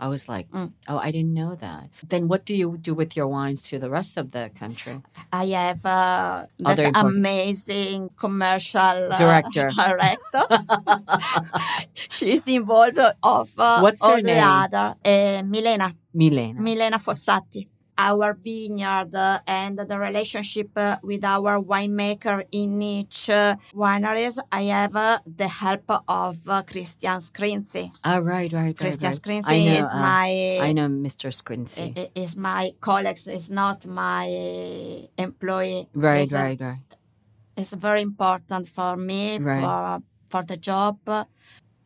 I 0.00 0.08
was 0.08 0.22
like, 0.32 0.48
Mm. 0.50 0.72
oh, 0.88 0.96
I 0.96 1.10
didn't 1.12 1.34
know 1.34 1.52
that. 1.54 1.82
Then 2.08 2.26
what 2.26 2.46
do 2.48 2.56
you 2.56 2.78
do 2.80 2.92
with 3.00 3.10
your 3.18 3.28
wines 3.28 3.60
to 3.68 3.78
the 3.78 3.90
rest 3.90 4.16
of 4.16 4.30
the 4.32 4.48
country? 4.58 4.96
I 5.30 5.44
have 5.60 5.84
uh, 5.84 6.46
Other 6.64 6.76
that 6.82 6.86
important- 6.96 7.16
amazing 7.20 8.10
commercial 8.16 8.80
uh, 9.12 9.18
Director. 9.20 9.68
director. 9.84 10.42
She's 12.16 12.48
involved 12.48 12.98
of 13.22 13.50
uh, 13.58 13.80
What's 13.84 14.02
all 14.02 14.16
her 14.16 14.22
the 14.22 14.34
name? 14.34 14.42
other. 14.64 14.94
Uh, 15.04 15.42
Milena. 15.44 15.92
Milena. 16.14 16.60
Milena 16.60 16.98
Fossati. 16.98 17.66
Our 18.00 18.32
vineyard 18.32 19.14
uh, 19.14 19.40
and 19.46 19.76
the 19.78 19.98
relationship 19.98 20.70
uh, 20.76 20.96
with 21.02 21.22
our 21.24 21.60
winemaker 21.60 22.44
in 22.50 22.80
each 22.80 23.28
uh, 23.28 23.56
wineries, 23.74 24.38
I 24.50 24.62
have 24.72 24.96
the 25.26 25.48
help 25.48 25.84
of 26.08 26.38
Christian 26.66 27.18
Scrinzi. 27.20 27.90
Ah, 28.02 28.16
right, 28.16 28.50
right, 28.52 28.52
right. 28.72 28.76
Christian 28.76 29.10
right. 29.12 29.20
Scrinzi 29.20 29.64
know, 29.66 29.78
is 29.80 29.92
uh, 29.92 29.98
my 30.00 30.28
I 30.68 30.72
know 30.72 30.88
Mr. 30.88 31.28
Scrinzi. 31.30 31.92
i- 31.96 32.00
i- 32.00 32.10
is 32.24 32.36
my 32.36 32.70
colleague, 32.80 33.18
is 33.28 33.50
not 33.50 33.86
my 33.86 34.24
employee. 35.18 35.88
right, 35.94 36.32
uh, 36.32 36.38
right, 36.42 36.60
right. 36.60 36.78
It's 37.56 37.74
very 37.74 38.00
important 38.00 38.68
for 38.68 38.96
me 38.96 39.36
Right. 39.38 39.60
for 39.60 40.02
for 40.32 40.42
the 40.42 40.56
job. 40.56 40.96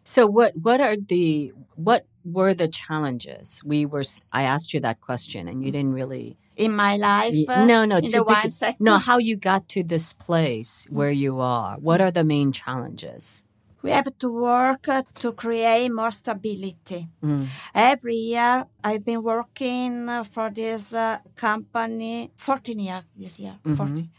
So 0.05 0.27
what 0.27 0.53
what 0.63 0.81
are 0.81 0.97
the 0.97 1.53
what 1.75 2.07
were 2.25 2.55
the 2.55 2.69
challenges? 2.69 3.63
We 3.65 3.87
were 3.87 4.05
I 4.33 4.43
asked 4.43 4.75
you 4.75 4.81
that 4.81 5.01
question 5.01 5.49
and 5.49 5.65
you 5.65 5.71
didn't 5.71 5.93
really 5.93 6.37
in 6.57 6.75
my 6.75 6.97
life. 6.97 7.35
Uh, 7.49 7.67
no, 7.67 7.85
no, 7.85 7.97
in 7.97 8.11
the 8.11 8.25
begin- 8.25 8.51
sector. 8.51 8.83
no, 8.83 8.99
how 8.99 9.19
you 9.19 9.37
got 9.37 9.69
to 9.71 9.83
this 9.83 10.13
place 10.13 10.87
where 10.91 11.11
you 11.11 11.41
are. 11.41 11.77
What 11.79 12.01
are 12.01 12.11
the 12.11 12.25
main 12.25 12.53
challenges? 12.53 13.45
we 13.85 13.91
have 13.91 14.17
to 14.19 14.33
work 14.33 14.89
uh, 14.89 15.03
to 15.21 15.33
create 15.33 15.91
more 15.93 16.11
stability. 16.11 17.07
Mm. 17.23 17.47
Every 17.75 18.17
year, 18.17 18.65
I've 18.85 19.05
been 19.05 19.23
working 19.23 20.09
uh, 20.09 20.25
for 20.25 20.51
this 20.51 20.93
uh, 20.95 21.19
company 21.37 22.31
14 22.37 22.79
years 22.79 23.17
this 23.17 23.41
year, 23.41 23.59
Mhm. 23.65 23.77
14. 23.77 24.11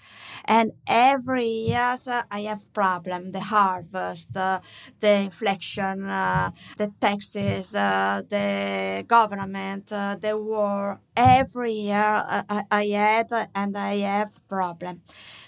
And 0.46 0.72
every 0.88 1.46
year 1.70 1.96
uh, 2.08 2.24
I 2.32 2.42
have 2.50 2.62
problem, 2.74 3.32
the 3.32 3.42
harvest, 3.42 4.36
uh, 4.36 4.60
the 5.00 5.14
inflation, 5.28 6.04
uh, 6.06 6.50
the 6.78 6.92
taxes, 7.00 7.76
uh, 7.76 8.22
the 8.28 9.04
government, 9.08 9.88
the 9.88 10.38
war. 10.38 11.00
Every 11.16 11.72
year 11.72 12.24
I, 12.28 12.64
I 12.72 12.86
had 12.88 13.32
and 13.54 13.78
I 13.78 13.96
have 14.00 14.32
problem. 14.48 15.02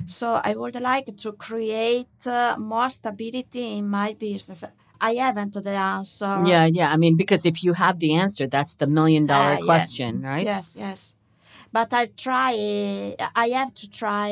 So 0.05 0.39
I 0.43 0.53
would 0.55 0.79
like 0.79 1.15
to 1.23 1.31
create 1.33 2.27
uh, 2.27 2.55
more 2.57 2.89
stability 2.89 3.77
in 3.77 3.89
my 3.89 4.13
business. 4.13 4.63
I 5.01 5.13
haven't 5.15 5.53
the 5.53 5.69
answer. 5.71 6.43
Yeah, 6.45 6.65
yeah. 6.65 6.91
I 6.91 6.97
mean, 6.97 7.15
because 7.17 7.45
if 7.45 7.63
you 7.63 7.73
have 7.73 7.99
the 7.99 8.13
answer, 8.15 8.47
that's 8.47 8.75
the 8.75 8.87
million 8.87 9.25
dollar 9.25 9.55
Uh, 9.55 9.65
question, 9.65 10.21
right? 10.21 10.45
Yes, 10.45 10.75
yes. 10.77 11.15
But 11.71 11.93
I 11.93 12.05
try. 12.07 12.53
I 13.35 13.47
have 13.49 13.73
to 13.73 13.89
try 13.89 14.31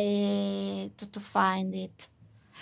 to, 0.98 1.06
to 1.06 1.20
find 1.20 1.76
it 1.76 2.08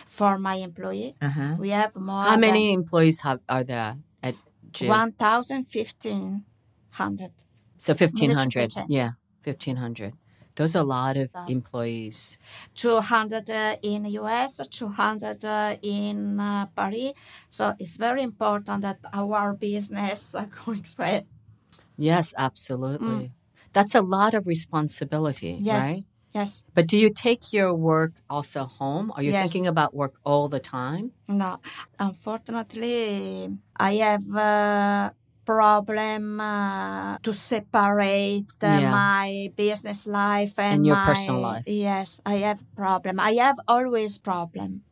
for 0.08 0.38
my 0.39 0.56
employee. 0.56 1.16
Uh-huh. 1.22 1.56
We 1.60 1.70
have 1.70 1.96
more. 1.96 2.24
How 2.24 2.38
many 2.38 2.74
employees 2.74 3.22
have 3.22 3.39
are 3.48 3.63
there 3.63 3.98
at 4.22 4.36
GIV? 4.72 4.89
One 4.89 5.12
thousand 5.12 5.66
fifteen 5.66 6.44
hundred. 6.92 7.32
So 7.78 7.94
fifteen 7.94 8.32
hundred. 8.32 8.74
Yeah, 8.88 9.12
fifteen 9.42 9.78
hundred. 9.78 10.13
Those 10.56 10.76
are 10.76 10.80
a 10.80 10.84
lot 10.84 11.18
of 11.18 11.32
employees. 11.48 12.38
Two 12.76 13.02
hundred 13.02 13.50
uh, 13.50 13.76
in 13.82 14.06
US, 14.06 14.62
two 14.70 14.88
hundred 14.89 15.44
uh, 15.44 15.76
in 15.82 16.39
uh, 16.39 16.68
Paris. 16.76 17.13
So 17.50 17.74
it's 17.80 17.98
very 17.98 18.22
important 18.22 18.82
that 18.84 19.00
our 19.13 19.54
business 19.54 20.36
going 20.66 20.86
well. 20.98 21.22
Yes, 21.98 22.34
absolutely. 22.38 23.32
That's 23.74 23.96
a 23.96 24.02
lot 24.02 24.34
of 24.34 24.48
responsibility, 24.48 25.54
Mm. 25.54 25.66
Yes, 25.66 25.84
right? 25.84 26.04
yes. 26.34 26.66
But 26.76 26.88
do 26.88 26.98
you 26.98 27.10
take 27.13 27.54
your 27.54 27.74
work 27.74 28.13
also 28.30 28.66
home? 28.66 29.12
Are 29.16 29.24
you 29.24 29.32
Yes. 29.32 29.52
thinking 29.52 29.68
about 29.68 29.94
work 29.94 30.16
all 30.24 30.50
the 30.50 30.60
time? 30.60 31.12
No, 31.28 31.58
unfortunately, 32.00 33.50
I 33.78 33.92
have 33.96 34.24
a 34.36 35.13
problem 35.45 36.39
uh, 36.39 37.17
to 37.23 37.34
separate 37.34 38.51
uh, 38.63 38.79
Yeah. 38.79 38.91
my 38.91 39.49
business 39.56 40.08
life 40.08 40.58
and, 40.60 40.79
And 40.79 40.86
your 40.86 40.95
my, 40.95 41.06
personal 41.06 41.41
life. 41.41 41.63
Yes, 41.67 42.21
I 42.25 42.36
have 42.47 42.60
problem. 42.75 43.19
I 43.19 43.34
have 43.39 43.60
always 43.67 44.17
problem. 44.19 44.84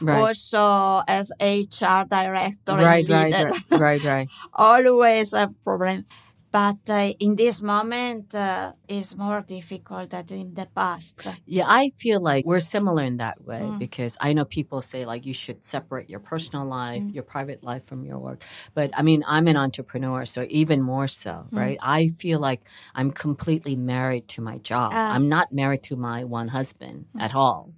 Right. 0.00 0.18
Also, 0.20 1.02
as 1.08 1.32
HR 1.40 2.04
director, 2.04 2.76
Right, 2.76 3.08
right, 3.08 3.32
right, 3.32 3.70
right, 3.70 4.02
right. 4.12 4.28
always 4.54 5.32
have 5.32 5.54
problem. 5.64 6.04
But 6.50 6.78
uh, 6.88 7.12
in 7.18 7.36
this 7.36 7.60
moment, 7.60 8.34
uh, 8.34 8.72
it's 8.88 9.16
more 9.16 9.42
difficult 9.42 10.10
than 10.10 10.24
in 10.30 10.54
the 10.54 10.66
past. 10.74 11.20
Yeah, 11.44 11.64
I 11.66 11.90
feel 11.98 12.20
like 12.20 12.46
we're 12.46 12.60
similar 12.60 13.02
in 13.02 13.18
that 13.18 13.44
way 13.44 13.60
Mm. 13.62 13.78
because 13.78 14.16
I 14.20 14.32
know 14.32 14.44
people 14.44 14.80
say 14.80 15.04
like 15.04 15.26
you 15.26 15.34
should 15.34 15.64
separate 15.64 16.08
your 16.08 16.20
personal 16.20 16.64
life, 16.64 17.02
Mm. 17.02 17.14
your 17.14 17.24
private 17.24 17.62
life 17.62 17.84
from 17.84 18.04
your 18.04 18.18
work. 18.18 18.42
But 18.74 18.90
I 18.96 19.02
mean, 19.02 19.22
I'm 19.26 19.48
an 19.48 19.56
entrepreneur, 19.56 20.24
so 20.24 20.46
even 20.48 20.80
more 20.82 21.08
so, 21.08 21.46
Mm. 21.50 21.58
right? 21.58 21.78
I 21.82 22.08
feel 22.08 22.38
like 22.40 22.62
I'm 22.94 23.10
completely 23.10 23.76
married 23.76 24.26
to 24.28 24.40
my 24.40 24.58
job. 24.58 24.92
Ah. 24.94 25.14
I'm 25.14 25.28
not 25.28 25.52
married 25.52 25.82
to 25.84 25.96
my 25.96 26.24
one 26.24 26.48
husband 26.48 27.06
at 27.18 27.34
all. 27.34 27.72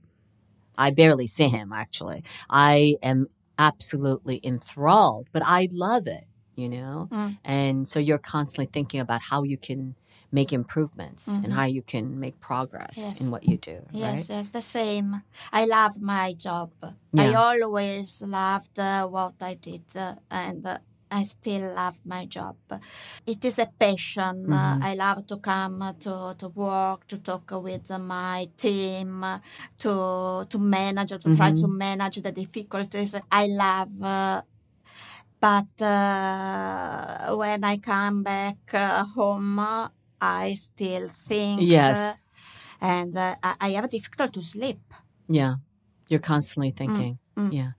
I 0.76 0.90
barely 0.90 1.26
see 1.26 1.48
him 1.48 1.72
actually. 1.72 2.22
I 2.48 2.96
am 3.02 3.26
absolutely 3.58 4.38
enthralled, 4.44 5.26
but 5.32 5.42
I 5.44 5.68
love 5.72 6.06
it, 6.06 6.24
you 6.58 6.68
know? 6.68 7.08
Mm. 7.12 7.38
And 7.44 7.88
so 7.88 7.98
you're 8.00 8.18
constantly 8.18 8.68
thinking 8.72 9.00
about 9.00 9.22
how 9.30 9.42
you 9.44 9.56
can 9.56 9.94
make 10.32 10.52
improvements 10.52 11.38
and 11.42 11.52
Mhm. 11.52 11.56
how 11.58 11.64
you 11.64 11.82
can 11.82 12.18
make 12.20 12.36
progress 12.40 12.96
Yes. 12.98 13.20
in 13.20 13.30
what 13.30 13.44
you 13.50 13.56
do, 13.56 13.76
right? 13.76 13.92
Yes, 13.92 14.28
yes, 14.30 14.50
the 14.50 14.60
same. 14.60 15.22
I 15.52 15.64
love 15.66 15.94
my 16.00 16.34
job. 16.34 16.70
I 17.16 17.34
always 17.34 18.22
loved 18.22 18.78
uh, 18.78 19.06
what 19.06 19.34
I 19.40 19.54
did, 19.54 19.84
uh, 19.96 20.14
and 20.30 20.66
uh, 20.66 20.78
I 21.10 21.22
still 21.24 21.74
love 21.74 21.98
my 22.04 22.26
job. 22.26 22.56
It 23.26 23.44
is 23.44 23.58
a 23.58 23.66
passion. 23.78 24.52
Uh, 24.52 24.76
I 24.80 24.94
love 24.94 25.26
to 25.28 25.36
come 25.38 25.80
to, 26.00 26.34
to 26.38 26.48
work, 26.48 27.06
to 27.08 27.18
talk 27.18 27.50
with 27.52 27.88
my 27.98 28.48
team, 28.56 29.24
uh, 29.24 29.38
to 29.78 30.44
to 30.50 30.58
manage, 30.58 31.10
to 31.24 31.30
try 31.30 31.50
to 31.52 31.68
manage 31.68 32.20
the 32.22 32.32
difficulties. 32.32 33.14
I 33.30 33.46
love. 33.46 34.44
But 35.40 35.70
uh, 35.80 37.34
when 37.36 37.62
I 37.64 37.76
come 37.78 38.22
back 38.22 38.56
uh, 38.74 39.04
home, 39.04 39.58
I 40.20 40.54
still 40.54 41.08
think. 41.08 41.60
Yes. 41.62 41.96
uh, 41.96 42.14
and 42.80 43.16
uh, 43.16 43.34
I, 43.42 43.70
have 43.70 43.90
difficult 43.90 44.32
to 44.34 44.42
sleep. 44.42 44.80
Yeah. 45.28 45.56
You're 46.08 46.20
constantly 46.20 46.70
thinking. 46.70 47.18
mm. 47.36 47.52
Yeah. 47.52 47.70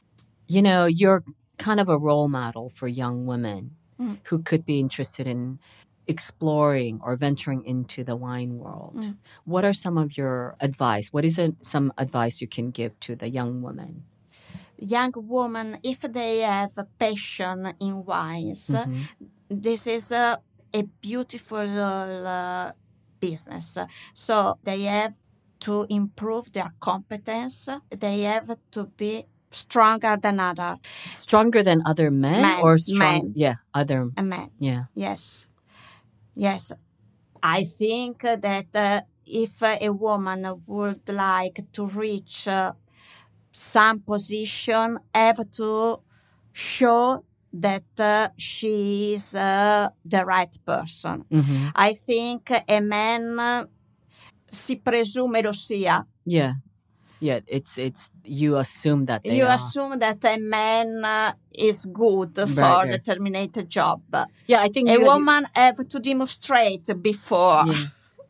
You 0.47 0.61
know, 0.61 0.85
you're 0.85 1.23
kind 1.57 1.79
of 1.79 1.89
a 1.89 1.97
role 1.97 2.27
model 2.27 2.69
for 2.69 2.87
young 2.87 3.25
women 3.25 3.75
Mm. 3.99 4.17
who 4.29 4.39
could 4.39 4.65
be 4.65 4.79
interested 4.79 5.27
in 5.27 5.59
exploring 6.07 7.01
or 7.03 7.17
venturing 7.17 7.65
into 7.65 8.01
the 8.03 8.15
wine 8.15 8.57
world. 8.57 8.95
Mm. 9.03 9.17
What 9.43 9.65
are 9.65 9.73
some 9.73 9.97
of 9.97 10.17
your 10.17 10.55
advice? 10.61 11.11
What 11.11 11.25
is 11.25 11.37
it, 11.37 11.55
some 11.63 11.91
advice 11.97 12.39
you 12.39 12.47
can 12.47 12.71
give 12.71 12.97
to 13.01 13.15
the 13.17 13.29
young 13.29 13.61
women? 13.61 14.05
Young 14.81 15.11
women, 15.15 15.77
if 15.83 16.01
they 16.01 16.39
have 16.39 16.71
a 16.77 16.85
passion 16.99 17.73
in 17.79 18.05
wines, 18.05 18.69
Mhm. 18.69 19.09
this 19.49 19.87
is 19.87 20.11
a, 20.11 20.39
a 20.73 20.83
beautiful 21.01 21.67
uh, 22.27 22.71
business. 23.19 23.77
So 24.13 24.57
they 24.63 24.83
have 24.83 25.13
to 25.61 25.85
improve 25.89 26.51
their 26.53 26.73
competence. 26.79 27.67
They 27.89 28.21
have 28.21 28.55
to 28.71 28.85
be 28.85 29.25
stronger 29.51 30.15
than 30.21 30.39
other 30.39 30.77
Stronger 31.11 31.63
than 31.63 31.81
other 31.85 32.11
men, 32.11 32.41
Men, 32.41 32.63
or 32.63 32.77
strong? 32.77 32.99
men. 32.99 33.33
Yeah, 33.35 33.55
other. 33.73 34.11
men. 34.21 34.51
Yeah. 34.59 34.83
Yes. 34.93 35.47
Yes. 36.35 36.71
I 37.43 37.63
think 37.63 38.21
that 38.21 38.67
uh, 38.75 39.01
if 39.25 39.61
a 39.63 39.89
woman 39.89 40.63
would 40.67 41.07
like 41.09 41.65
to 41.73 41.85
reach 41.87 42.47
uh, 42.47 42.73
some 43.59 43.99
position, 43.99 44.97
have 45.13 45.43
to 45.51 45.99
show 46.53 47.23
that 47.51 47.83
uh, 47.99 48.29
she 48.37 49.13
is 49.13 49.35
uh, 49.35 49.89
the 50.05 50.23
right 50.25 50.55
person. 50.65 51.25
hmm 51.29 51.67
I 51.75 51.93
think 51.93 52.51
a 52.67 52.79
man 52.81 53.37
uh, 53.39 53.65
si 54.51 54.75
presume 54.75 55.41
lo 55.43 55.51
sia. 55.51 56.05
Yeah. 56.25 56.53
Yeah. 57.19 57.39
It's 57.47 57.77
it's 57.77 58.11
you 58.23 58.55
assume 58.57 59.05
that 59.07 59.23
they 59.23 59.35
you 59.35 59.45
are. 59.45 59.55
assume 59.55 59.99
that 59.99 60.23
a 60.23 60.37
man 60.39 61.03
uh, 61.03 61.31
is 61.51 61.85
good 61.85 62.37
for 62.37 62.61
right. 62.61 62.91
determinate 62.91 63.67
job. 63.67 64.01
yeah, 64.47 64.61
I 64.61 64.69
think 64.69 64.87
A 64.89 64.93
you, 64.93 65.03
woman 65.05 65.47
have 65.55 65.77
to 65.89 65.99
demonstrate 65.99 66.87
before. 67.01 67.65
yeah. 67.67 67.85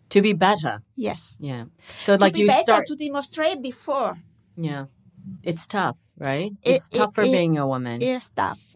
to 0.09 0.21
be 0.21 0.33
better. 0.33 0.81
Yes. 0.95 1.37
Yeah. 1.39 1.65
So 2.01 2.15
To 2.17 2.21
like 2.23 2.37
you 2.39 2.47
better 2.47 2.61
start. 2.61 2.87
to 2.87 2.95
demonstrate 2.95 3.61
before 3.61 4.17
Yeah. 4.57 4.85
It's 5.43 5.67
tough, 5.67 5.97
right? 6.17 6.51
It- 6.63 6.75
It's 6.75 6.89
tough 6.89 7.09
it- 7.09 7.15
for 7.15 7.23
it 7.23 7.31
being 7.31 7.57
a 7.57 7.67
woman. 7.67 8.01
is 8.01 8.29
tough. 8.29 8.75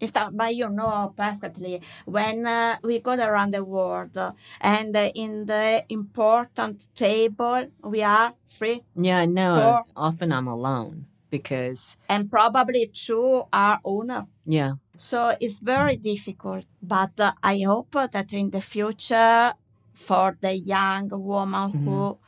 It's 0.00 0.12
tough, 0.12 0.32
but 0.34 0.54
you 0.54 0.68
know 0.68 1.14
perfectly 1.16 1.80
when 2.04 2.44
uh, 2.46 2.76
we 2.82 2.98
go 2.98 3.14
around 3.14 3.54
the 3.54 3.64
world 3.64 4.16
uh, 4.16 4.32
and 4.60 4.94
uh, 4.96 5.10
in 5.14 5.46
the 5.46 5.84
important 5.88 6.88
table 6.94 7.68
we 7.82 8.02
are 8.02 8.34
free 8.44 8.82
yeah, 8.96 9.24
no. 9.24 9.54
for- 9.54 9.84
Often 9.96 10.32
I'm 10.32 10.48
alone 10.48 11.06
because, 11.30 11.96
and 12.08 12.30
probably 12.30 12.86
two 12.92 13.44
are 13.52 13.80
owner. 13.84 14.26
yeah. 14.44 14.74
So 14.96 15.34
it's 15.40 15.58
very 15.60 15.96
difficult, 15.96 16.66
but 16.82 17.18
uh, 17.18 17.32
I 17.42 17.62
hope 17.66 17.96
that 18.12 18.32
in 18.32 18.50
the 18.50 18.60
future, 18.60 19.54
for 19.92 20.36
the 20.40 20.54
young 20.54 21.08
woman 21.10 21.70
who 21.84 22.18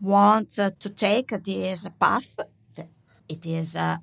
wants 0.00 0.58
uh, 0.58 0.70
to 0.80 0.88
take 0.90 1.28
this 1.44 1.86
path, 2.00 2.38
it 3.28 3.46
is 3.46 3.76
uh, 3.76 3.98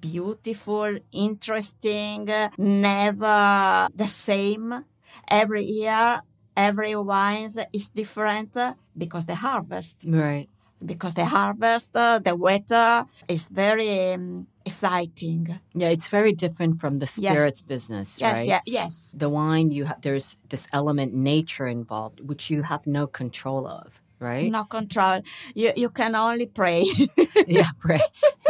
beautiful, 0.00 0.96
interesting, 1.12 2.28
never 2.58 3.88
the 3.94 4.06
same. 4.06 4.84
Every 5.28 5.64
year, 5.64 6.20
every 6.56 6.94
wine 6.96 7.50
is 7.72 7.88
different 7.88 8.56
uh, 8.56 8.74
because 8.96 9.26
the 9.26 9.36
harvest 9.36 9.98
Right. 10.04 10.48
because 10.84 11.14
the 11.14 11.24
harvest, 11.24 11.96
uh, 11.96 12.18
the 12.18 12.36
weather 12.36 13.06
is 13.28 13.48
very 13.48 14.12
um, 14.12 14.46
exciting. 14.64 15.58
Yeah, 15.74 15.88
it's 15.88 16.08
very 16.08 16.32
different 16.34 16.80
from 16.80 16.98
the 16.98 17.06
Yes. 17.06 17.16
spirits 17.16 17.62
business, 17.62 18.20
Yes, 18.20 18.38
right? 18.38 18.48
yeah, 18.48 18.60
yes, 18.66 19.14
The 19.18 19.28
wine, 19.30 19.70
you 19.70 19.84
have 19.86 20.00
there's 20.02 20.36
this 20.50 20.68
element 20.72 21.14
nature 21.14 21.66
involved, 21.66 22.20
which 22.20 22.50
you 22.50 22.62
have 22.62 22.86
no 22.86 23.06
control 23.06 23.66
of. 23.66 24.02
Right? 24.18 24.50
No 24.50 24.64
control. 24.64 25.20
You 25.54 25.72
you 25.76 25.90
can 25.90 26.14
only 26.14 26.46
pray. 26.46 26.86
yeah, 27.46 27.68
pray. 27.80 28.00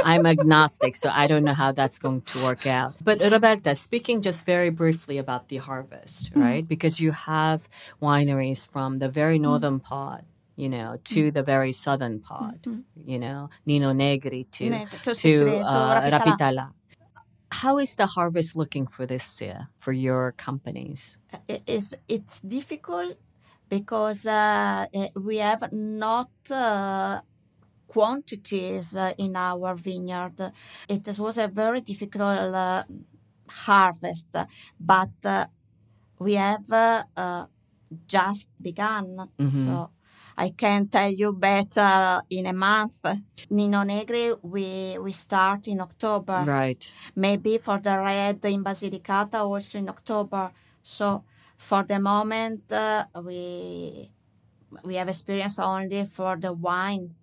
I'm 0.05 0.25
agnostic, 0.27 0.95
so 0.95 1.11
I 1.13 1.27
don't 1.27 1.45
know 1.45 1.55
how 1.55 1.73
that's 1.73 1.99
going 1.99 2.23
to 2.23 2.43
work 2.43 2.67
out. 2.67 2.95
But 3.03 3.21
Roberta, 3.21 3.75
speaking 3.75 4.23
just 4.23 4.47
very 4.47 4.71
briefly 4.71 5.19
about 5.19 5.49
the 5.49 5.57
harvest, 5.57 6.31
mm-hmm. 6.31 6.41
right? 6.41 6.69
Because 6.69 7.01
you 7.01 7.11
have 7.11 7.69
wineries 8.01 8.71
from 8.71 9.01
the 9.01 9.09
very 9.09 9.37
mm-hmm. 9.37 9.51
northern 9.51 9.81
part, 9.81 10.25
you 10.55 10.69
know, 10.69 10.99
to 11.05 11.15
mm-hmm. 11.15 11.35
the 11.35 11.43
very 11.43 11.73
southern 11.73 12.21
part, 12.21 12.65
you 13.05 13.19
know, 13.19 13.51
Nino 13.67 13.93
Negri 13.93 14.47
to 14.53 14.71
Ne- 14.71 14.87
to 15.03 15.15
to 15.15 15.31
to 15.31 15.57
uh, 15.59 16.11
Rapitalà. 16.11 16.21
Rapitalà. 16.21 16.73
How 17.53 17.79
is 17.79 17.95
the 17.95 18.07
harvest 18.07 18.57
looking 18.57 18.87
for 18.87 19.07
this 19.07 19.41
year 19.41 19.69
for 19.77 19.93
your 19.93 20.33
companies? 20.33 21.19
Uh, 21.33 21.39
it 21.49 21.63
is 21.67 21.95
it's 22.09 22.41
difficult 22.41 23.17
because 23.69 24.27
uh, 24.27 24.87
eh, 24.93 25.09
we 25.17 25.39
have 25.39 25.71
not 25.73 26.31
uh, 26.51 27.21
quantities 27.87 28.97
uh, 28.97 29.13
in 29.19 29.37
our 29.37 29.75
vineyard. 29.75 30.53
It 30.89 31.19
was 31.19 31.39
a 31.39 31.49
very 31.49 31.81
difficult 31.81 32.39
uh, 32.55 32.85
harvest, 33.49 34.29
but 34.79 35.11
uh, 35.25 35.47
we 36.19 36.35
have 36.35 36.71
uh, 36.73 37.47
just 38.07 38.51
begun. 38.61 39.29
Mhm. 39.39 39.51
So 39.51 39.91
I 40.39 40.51
can 40.51 40.89
tell 40.89 41.11
you 41.11 41.33
better 41.33 42.23
in 42.31 42.47
a 42.47 42.53
month. 42.53 43.01
Nino 43.51 43.83
Negri, 43.85 44.35
we 44.43 44.99
we 44.99 45.13
start 45.13 45.69
in 45.69 45.81
October 45.81 46.45
Right. 46.45 46.95
maybe 47.15 47.59
for 47.59 47.79
the 47.81 47.97
red 47.99 48.45
in 48.45 48.63
Basilicata 48.65 49.39
also 49.45 49.79
in 49.79 49.89
October. 49.89 50.53
So 50.83 51.25
for 51.57 51.83
the 51.83 51.99
moment, 51.99 52.71
uh, 52.73 53.05
we 53.25 54.13
we 54.85 54.95
have 54.97 55.09
experience 55.09 55.59
only 55.59 56.05
for 56.05 56.37
the 56.37 56.53
wine. 56.53 57.15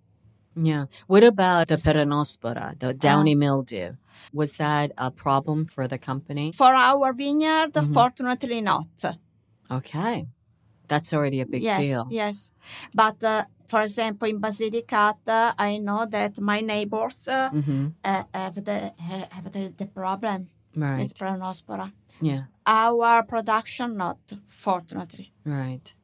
Yeah. 0.56 0.86
What 1.06 1.24
about 1.24 1.68
the 1.68 1.76
peronospora, 1.76 2.78
the 2.78 2.94
downy 2.94 3.34
Ah. 3.34 3.38
mildew? 3.38 3.94
Was 4.32 4.56
that 4.58 4.92
a 4.96 5.10
problem 5.10 5.66
for 5.66 5.88
the 5.88 5.98
company? 5.98 6.52
For 6.52 6.72
our 6.74 7.12
vineyard, 7.12 7.72
Mhm. 7.74 7.92
fortunately 7.92 8.60
not. 8.60 8.86
Okay. 9.70 10.26
That's 10.86 11.12
already 11.14 11.40
a 11.40 11.46
big 11.46 11.62
yes, 11.62 11.80
deal. 11.82 12.04
yes. 12.10 12.52
But 12.94 13.22
uh, 13.24 13.44
for 13.66 13.80
example, 13.82 14.28
in 14.28 14.38
Basilicata, 14.40 15.54
I 15.58 15.78
know 15.78 16.06
that 16.06 16.40
my 16.40 16.60
neighbors 16.60 17.26
uh, 17.28 17.50
hmm 17.50 17.86
uh, 18.04 18.24
have 18.34 18.62
the 18.64 18.92
have 19.32 19.50
the, 19.50 19.72
the 19.76 19.86
problem 19.86 20.48
Right. 20.76 21.04
with 21.04 21.14
Peronospora. 21.14 21.92
Yeah. 22.20 22.44
Our 22.66 23.22
production 23.22 23.96
not, 23.96 24.18
fortunately. 24.46 25.32
Right. 25.44 25.94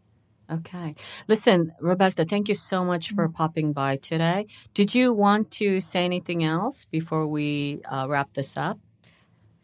Okay. 0.51 0.97
Listen, 1.29 1.73
Roberta, 1.81 2.25
thank 2.25 2.49
you 2.49 2.57
so 2.57 2.85
much 2.85 3.13
for 3.13 3.29
popping 3.29 3.73
by 3.73 3.97
today. 3.97 4.47
Did 4.75 4.95
you 4.95 5.13
want 5.13 5.51
to 5.53 5.81
say 5.81 6.05
anything 6.05 6.43
else 6.43 6.85
before 6.85 7.27
we 7.27 7.83
uh, 7.89 8.07
wrap 8.09 8.33
this 8.33 8.57
up? 8.57 8.79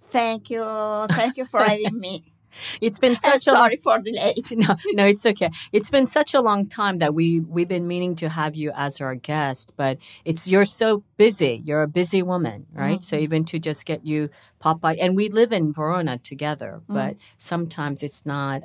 Thank 0.08 0.50
you, 0.50 0.64
thank 1.10 1.36
you 1.36 1.44
for 1.44 1.60
having 1.64 1.98
me. 1.98 2.35
It's 2.80 2.98
been 2.98 3.16
such 3.16 3.46
a 3.46 3.50
sorry 3.50 3.76
for 3.76 4.00
the 4.00 4.12
late. 4.12 4.50
no, 4.50 4.76
no, 4.94 5.06
it's 5.06 5.24
okay. 5.26 5.50
It's 5.72 5.90
been 5.90 6.06
such 6.06 6.34
a 6.34 6.40
long 6.40 6.68
time 6.68 6.98
that 6.98 7.14
we 7.14 7.40
we've 7.40 7.68
been 7.68 7.86
meaning 7.86 8.14
to 8.16 8.28
have 8.28 8.56
you 8.56 8.72
as 8.74 9.00
our 9.00 9.14
guest, 9.14 9.72
but 9.76 9.98
it's 10.24 10.48
you're 10.48 10.64
so 10.64 11.02
busy. 11.16 11.62
You're 11.64 11.82
a 11.82 11.88
busy 11.88 12.22
woman, 12.22 12.66
right? 12.72 12.98
Mm-hmm. 12.98 13.02
So 13.02 13.16
even 13.16 13.44
to 13.46 13.58
just 13.58 13.86
get 13.86 14.04
you 14.04 14.30
pop 14.58 14.80
by, 14.80 14.96
and 14.96 15.16
we 15.16 15.28
live 15.28 15.52
in 15.52 15.72
Verona 15.72 16.18
together, 16.18 16.80
mm-hmm. 16.82 16.94
but 16.94 17.16
sometimes 17.38 18.02
it's 18.02 18.26
not 18.26 18.62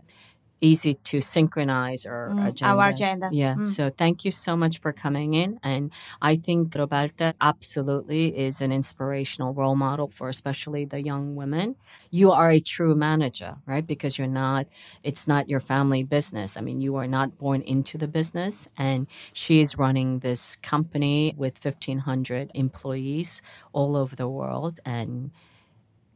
easy 0.62 0.94
to 1.12 1.20
synchronize 1.22 2.06
our 2.06 2.30
Mm, 2.30 2.52
agendas. 2.54 2.68
our 2.70 2.90
agenda. 2.90 3.30
Yeah. 3.32 3.56
Mm. 3.56 3.66
So 3.66 3.90
thank 3.90 4.24
you 4.26 4.32
so 4.32 4.56
much 4.56 4.80
for 4.80 4.94
coming 4.94 5.34
in, 5.34 5.60
and 5.64 5.92
I 6.22 6.36
think 6.38 6.76
Roberta 6.76 7.34
absolutely 7.42 8.38
is 8.38 8.62
an 8.62 8.72
inspirational 8.72 9.54
role 9.54 9.76
model 9.76 10.08
for 10.10 10.30
especially 10.30 10.86
the 10.86 11.02
young 11.02 11.36
women 11.36 11.76
you 12.12 12.32
are 12.32 12.50
a 12.52 12.60
true 12.60 12.96
manager, 12.96 13.58
right? 13.66 13.86
Because 13.86 14.18
you're 14.18 14.28
not, 14.46 14.68
it's 15.04 15.28
not 15.28 15.50
your 15.50 15.60
family 15.60 16.04
business. 16.04 16.58
I 16.58 16.62
mean, 16.62 16.82
you 16.82 16.96
are 16.98 17.08
not 17.08 17.38
born 17.38 17.62
into 17.62 17.98
the 17.98 18.08
business. 18.08 18.68
And 18.78 19.08
she 19.34 19.62
is 19.62 19.78
running 19.78 20.20
this 20.20 20.58
company 20.58 21.34
with 21.38 21.64
1,500 21.64 22.52
employees 22.54 23.42
all 23.74 23.96
over 23.96 24.16
the 24.16 24.28
world. 24.28 24.80
And 24.86 25.32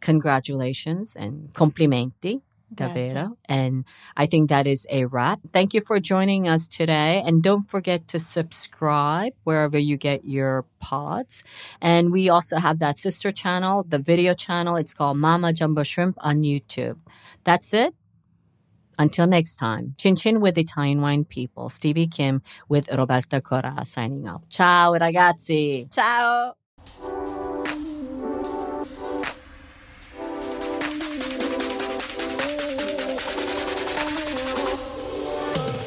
congratulations 0.01 1.15
and 1.15 1.53
complimenti. 1.53 2.41
Davvero. 2.73 3.37
And 3.45 3.85
I 4.17 4.25
think 4.25 4.49
that 4.49 4.67
is 4.67 4.87
a 4.89 5.05
wrap. 5.05 5.39
Thank 5.53 5.73
you 5.73 5.81
for 5.81 5.99
joining 5.99 6.47
us 6.47 6.67
today. 6.67 7.23
And 7.25 7.43
don't 7.43 7.69
forget 7.69 8.07
to 8.09 8.19
subscribe 8.19 9.33
wherever 9.43 9.77
you 9.77 9.97
get 9.97 10.25
your 10.25 10.65
pods. 10.79 11.43
And 11.81 12.11
we 12.11 12.29
also 12.29 12.57
have 12.57 12.79
that 12.79 12.97
sister 12.97 13.31
channel, 13.31 13.83
the 13.87 13.99
video 13.99 14.33
channel. 14.33 14.75
It's 14.75 14.93
called 14.93 15.17
Mama 15.17 15.53
Jumbo 15.53 15.83
Shrimp 15.83 16.17
on 16.19 16.41
YouTube. 16.41 16.97
That's 17.43 17.73
it. 17.73 17.93
Until 18.97 19.27
next 19.27 19.57
time, 19.57 19.93
Chin 19.97 20.15
Chin 20.15 20.39
with 20.39 20.57
Italian 20.57 21.01
Wine 21.01 21.25
People, 21.25 21.67
Stevie 21.67 22.07
Kim 22.07 22.41
with 22.69 22.89
Roberta 22.89 23.41
Corrà 23.41 23.85
signing 23.85 24.25
off. 24.27 24.47
Ciao, 24.47 24.93
ragazzi. 24.93 25.93
Ciao. 25.93 27.24